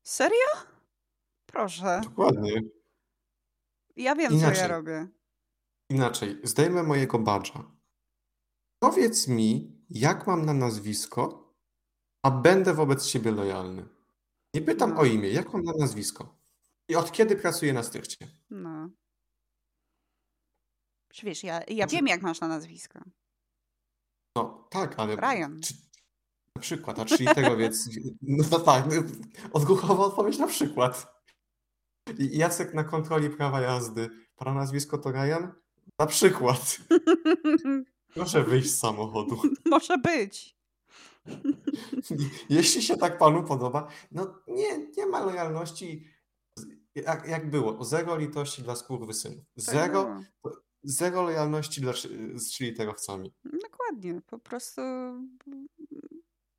[0.03, 0.47] serio?
[1.47, 2.61] Proszę, Dokładnie.
[3.97, 4.69] ja wiem, co ja Inaczej.
[4.69, 5.09] robię.
[5.91, 7.65] Inaczej, zdejmę mojego badża.
[8.79, 11.53] Powiedz mi, jak mam na nazwisko,
[12.23, 13.89] a będę wobec ciebie lojalny.
[14.57, 15.01] Nie pytam No.
[15.01, 16.37] o imię, jak mam na nazwisko.
[16.89, 18.17] I od kiedy pracuję na styrcie?
[18.51, 18.91] No.
[21.13, 22.99] Czy Wiesz, ja, ja Znaczy- wiem, jak masz na nazwisko.
[24.37, 25.17] No tak, ale.
[25.17, 25.61] Ryan.
[25.61, 25.75] Czy,
[26.57, 27.89] na przykład, a czyli tego więc.
[28.23, 29.03] No to tak, no,
[29.53, 31.15] odruchowa odpowiedź na przykład.
[32.19, 34.11] I Jacek na kontroli prawa jazdy.
[34.37, 35.53] Pana nazwisko to Ryan?
[35.99, 36.79] Na przykład.
[38.15, 39.43] Proszę wyjść z samochodu.
[39.67, 40.56] Może być.
[42.51, 46.09] Jeśli się tak panu podoba, no nie, nie ma lojalności.
[46.95, 47.85] Jak, jak było?
[47.85, 49.45] Zero litości dla skurwysynów.
[49.55, 50.21] Tak Zero,
[50.83, 51.93] zero lojalności dla,
[52.35, 53.35] z trzyliterowcami.
[53.45, 54.83] Dokładnie, po prostu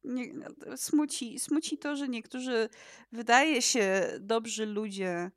[0.04, 0.34] nie,
[0.76, 2.70] smuci, smuci to, że niektórzy
[3.12, 5.32] wydaje się dobrzy ludzie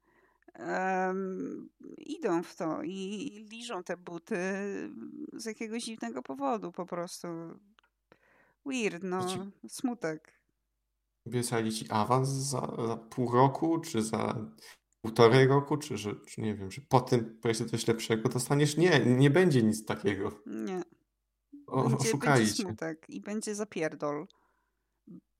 [0.54, 1.68] em,
[1.98, 4.36] idą w to i liżą te buty
[5.32, 7.28] z jakiegoś dziwnego powodu po prostu.
[8.66, 9.38] Weird, no, ci
[9.68, 10.40] smutek.
[11.26, 14.50] obiecali ci awans za, za pół roku, czy za
[15.02, 18.76] półtorej roku, czy że, czy nie wiem, że po tym projekcie coś lepszego dostaniesz?
[18.76, 20.42] Nie, nie będzie nic takiego.
[20.46, 20.82] Nie.
[21.66, 22.62] O, Będzie, oszukali będzie cię.
[22.62, 24.26] smutek i będzie zapierdol.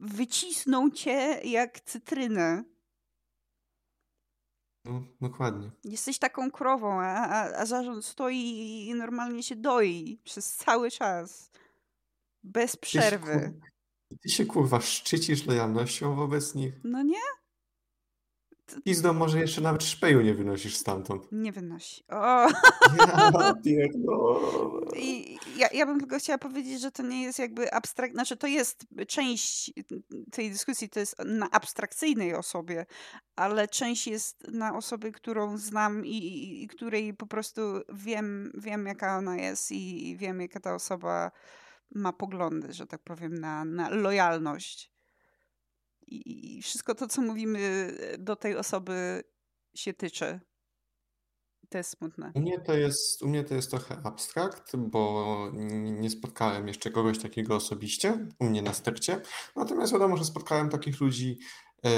[0.01, 2.65] Wycisną cię jak cytrynę.
[4.85, 5.71] No, dokładnie.
[5.85, 11.51] Jesteś taką krową, a, a, a zarząd stoi i normalnie się doi przez cały czas.
[12.43, 13.55] Bez Ty się, przerwy.
[14.23, 16.75] Ty się kurwa szczycisz lojalnością wobec nich?
[16.85, 17.21] No nie?
[18.85, 21.33] Pizdo, może jeszcze nawet szpeju nie wynosisz stamtąd.
[21.33, 22.05] Nie wynosi.
[22.09, 22.49] O!
[22.99, 23.55] Ja.
[24.97, 28.47] I ja, ja bym tylko chciała powiedzieć, że to nie jest jakby abstrakt, znaczy to
[28.47, 29.73] jest część
[30.31, 32.87] tej dyskusji, to jest na abstrakcyjnej osobie,
[33.37, 37.61] ale część jest na osobie, którą znam i, i, i której po prostu
[37.93, 41.31] wiem, wiem, jaka ona jest i wiem, jaka ta osoba
[41.95, 44.93] ma poglądy, że tak powiem, na, na lojalność.
[46.07, 49.23] I, I wszystko to, co mówimy do tej osoby
[49.75, 50.41] się tyczy.
[51.69, 52.33] To jest smutne.
[52.35, 57.19] U mnie to jest, u mnie to jest trochę abstrakt, bo nie spotkałem jeszcze kogoś
[57.19, 59.21] takiego osobiście, u mnie na stercie.
[59.57, 61.39] Natomiast wiadomo, że spotkałem takich ludzi
[61.85, 61.91] e,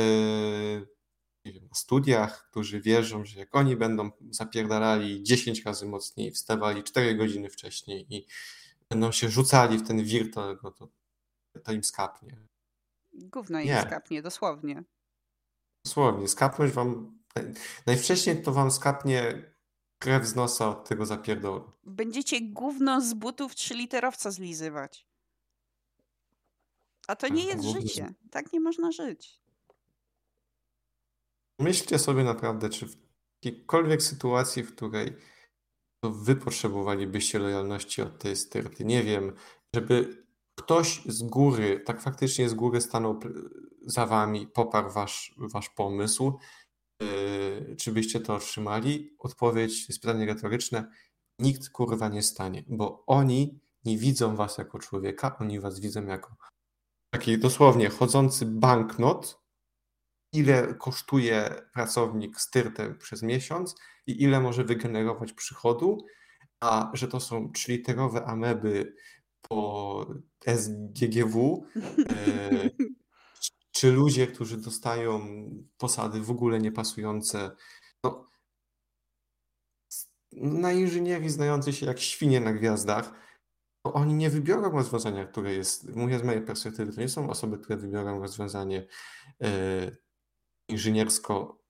[1.45, 6.83] nie wiem, na studiach, którzy wierzą, że jak oni będą zapierdalali 10 razy mocniej, wstawali
[6.83, 8.27] 4 godziny wcześniej i
[8.93, 10.89] będą się rzucali w ten wir, to, to,
[11.65, 12.37] to im skapnie.
[13.13, 13.83] Gówno im Nie.
[13.83, 14.85] skapnie, dosłownie.
[15.85, 17.55] Dosłownie, skapnąć wam, naj-
[17.87, 19.53] najwcześniej to wam skapnie
[19.99, 21.73] krew z nosa od tego zapierdolu.
[21.85, 25.07] Będziecie gówno z butów trzyliterowca zlizywać.
[27.09, 28.15] A to nie Tak, jest gówno życie.
[28.31, 29.41] Tak nie można żyć.
[31.59, 32.97] Myślcie sobie naprawdę, czy w
[33.43, 35.17] jakiejkolwiek sytuacji, w której
[36.03, 39.33] to wy potrzebowalibyście lojalności od tej styrty, nie wiem,
[39.75, 40.25] żeby
[40.59, 43.21] ktoś z góry, tak faktycznie z góry stanął
[43.87, 46.39] za wami, poparł wasz, wasz pomysł,
[47.03, 49.17] yy, czy byście to otrzymali?
[49.19, 50.91] Odpowiedź jest pytanie retoryczne.
[51.39, 56.37] Nikt kurwa nie stanie, bo oni nie widzą was jako człowieka, oni was widzą jako
[57.15, 59.43] taki dosłownie chodzący banknot,
[60.33, 63.75] ile kosztuje pracownik styrtę przez miesiąc
[64.07, 65.99] i ile może wygenerować przychodu,
[66.61, 68.95] a że to są trzyliterowe ameby
[69.49, 70.07] po
[70.47, 71.67] SGGW,
[72.11, 72.71] e,
[73.77, 75.21] czy ludzie, którzy dostają
[75.79, 77.51] posady w ogóle niepasujące,
[78.05, 78.31] no,
[80.33, 83.13] na inżynierii znający się jak świnie na gwiazdach,
[83.83, 87.59] to oni nie wybiorą rozwiązania, które jest, mówię z mojej perspektywy, to nie są osoby,
[87.59, 88.87] które wybiorą rozwiązanie
[89.43, 89.51] e,
[90.69, 91.62] inżyniersko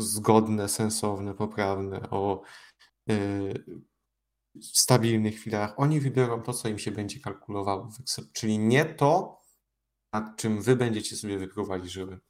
[0.00, 2.42] zgodne, sensowne, poprawne, o
[3.08, 3.14] e,
[4.62, 5.74] stabilnych chwilach.
[5.76, 9.40] Oni wybiorą to, co im się będzie kalkulowało w czyli nie to,
[10.12, 12.20] nad czym wy będziecie sobie wypróbowali żyły.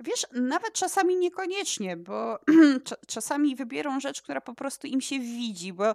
[0.00, 2.38] Wiesz, nawet czasami niekoniecznie, bo
[2.86, 5.94] cza- czasami wybiorą rzecz, która po prostu im się widzi, bo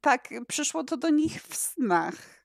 [0.00, 2.35] tak przyszło to do nich w snach.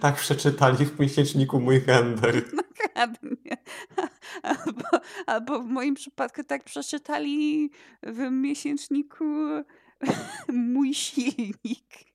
[0.00, 2.44] Tak przeczytali w miesięczniku mój render.
[2.56, 3.56] Dokładnie.
[4.42, 7.70] Albo, albo w moim przypadku tak przeczytali
[8.02, 9.24] w miesięczniku
[10.72, 12.08] mój silnik.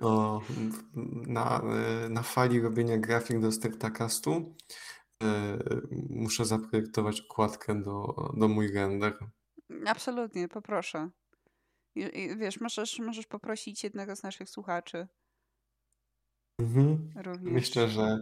[0.00, 0.42] O,
[1.26, 1.62] na,
[2.10, 4.54] na fali robienia grafik do Startacastu
[5.22, 5.58] e,
[6.10, 9.18] muszę zaprojektować okładkę do, do mój render.
[9.86, 11.10] Absolutnie, poproszę.
[12.36, 15.08] Wiesz, możesz, możesz poprosić jednego z naszych słuchaczy
[16.60, 17.12] Mhm.
[17.16, 17.52] również.
[17.52, 18.16] Myślę, że,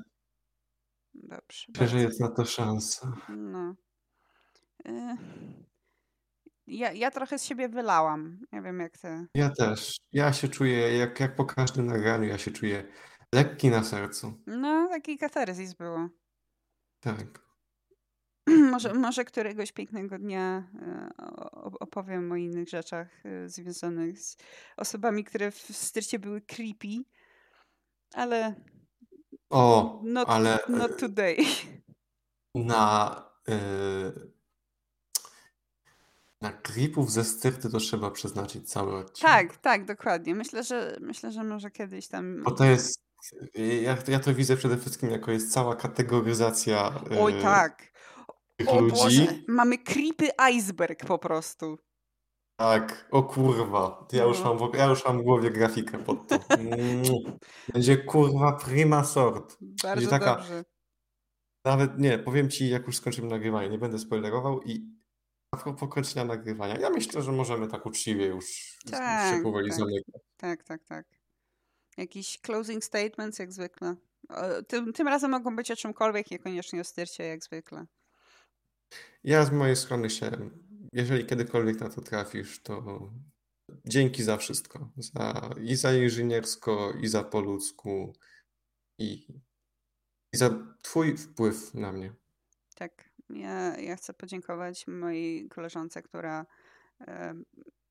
[1.15, 1.67] Dobrze.
[1.69, 3.13] myślę, że jest na to szansa.
[3.29, 3.75] No.
[4.89, 5.17] Y,
[6.67, 8.41] Ja, ja trochę z siebie wylałam.
[8.53, 9.27] Nie wiem jak ty.
[9.35, 9.97] Ja też.
[10.13, 12.93] Ja się czuję, jak, jak po każdym nagraniu, ja się czuję
[13.35, 14.43] lekki na sercu.
[14.47, 16.09] No, taki katarzis było.
[17.01, 17.52] Tak.
[18.73, 20.69] Może, może któregoś pięknego dnia
[21.19, 24.37] o- opowiem o innych rzeczach y, związanych z
[24.77, 27.05] osobami, które w styrcie były creepy,
[28.15, 28.55] ale
[29.51, 31.37] O, not, ale not today.
[32.55, 33.17] na,
[36.41, 39.33] na klipów ze styrty to trzeba przeznaczyć cały odcinek.
[39.33, 40.35] Tak, tak, dokładnie.
[40.35, 42.43] Myślę, że myślę, że może kiedyś tam.
[42.43, 43.03] Bo to jest,
[43.83, 47.92] ja, ja to widzę przede wszystkim jako jest cała kategoryzacja Oj, tak.
[48.67, 48.95] O ludzi.
[48.95, 51.79] Boże, mamy creepy iceberg po prostu.
[52.57, 54.55] Tak, o kurwa, ja już, No.
[54.55, 56.39] mam, w- ja już mam w głowie grafikę pod to.
[57.75, 59.57] Będzie kurwa prima sort.
[59.83, 60.65] Bardzo taka- dobrze.
[61.65, 64.93] Nawet nie, powiem ci, jak już skończymy nagrywanie, nie będę spoilerował i
[65.55, 69.79] a propos kończenia nagrywania, ja myślę, że możemy tak uczciwie już Tak, się powoli tak.
[69.79, 70.23] zamykać.
[70.37, 71.07] Tak, tak, tak.
[71.97, 73.97] Jakiś closing statements jak zwykle.
[74.69, 77.87] Tym, tym razem mogą być o czymkolwiek, niekoniecznie o styrcie jak zwykle.
[79.25, 80.51] Ja z mojej strony chciałem,
[80.93, 83.11] jeżeli kiedykolwiek na to trafisz, to
[83.85, 84.91] dzięki za wszystko.
[84.97, 88.13] Za, I za inżyniersko, i za po ludzku,
[88.99, 89.27] i,
[90.33, 90.51] i za
[90.83, 92.13] twój wpływ na mnie.
[92.75, 93.13] Tak.
[93.31, 96.47] Ja, ja chcę podziękować mojej koleżance, która
[97.01, 97.35] e,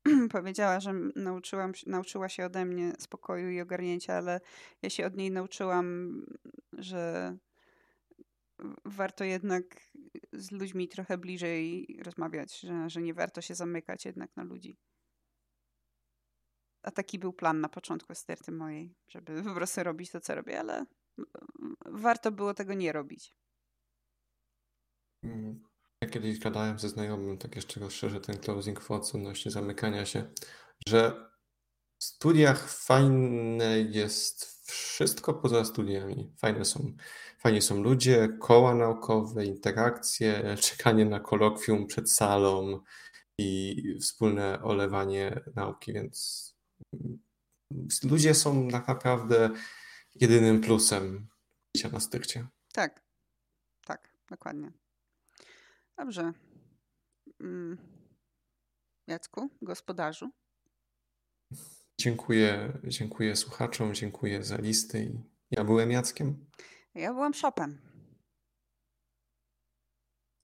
[0.32, 4.40] powiedziała, że nauczyłam, się- nauczyła się ode mnie spokoju i ogarnięcia, ale
[4.82, 6.20] ja się od niej nauczyłam,
[6.72, 7.36] że
[8.84, 9.64] warto jednak
[10.32, 14.78] z ludźmi trochę bliżej rozmawiać, że, że nie warto się zamykać jednak na ludzi.
[16.82, 20.60] A taki był plan na początku sterty mojej, żeby po prostu robić to, co robię,
[20.60, 20.86] ale
[21.86, 23.34] warto było tego nie robić.
[25.24, 25.62] Mm,
[26.00, 30.32] Ja kiedyś gadałem ze znajomym, tak jeszcze rozszerzę ten closing thoughts odnośnie zamykania się,
[30.88, 31.30] że
[31.98, 36.32] w studiach fajne jest wszystko poza studiami.
[36.36, 36.92] Fajne są,
[37.38, 42.80] fajnie są ludzie, koła naukowe, interakcje, czekanie na kolokwium przed salą
[43.38, 46.52] i wspólne olewanie nauki, więc
[48.04, 49.50] ludzie są tak naprawdę
[50.14, 51.28] jedynym plusem
[51.74, 52.46] bycia na styrcie.
[52.72, 53.02] Tak,
[53.86, 54.72] tak, dokładnie.
[55.96, 56.32] Dobrze.
[57.40, 57.78] Mm.
[59.06, 60.30] Jacku, gospodarzu.
[62.00, 65.12] Dziękuję, dziękuję słuchaczom, dziękuję za listy.
[65.50, 66.46] Ja byłem Jackiem.
[66.94, 67.91] Ja byłam shopem.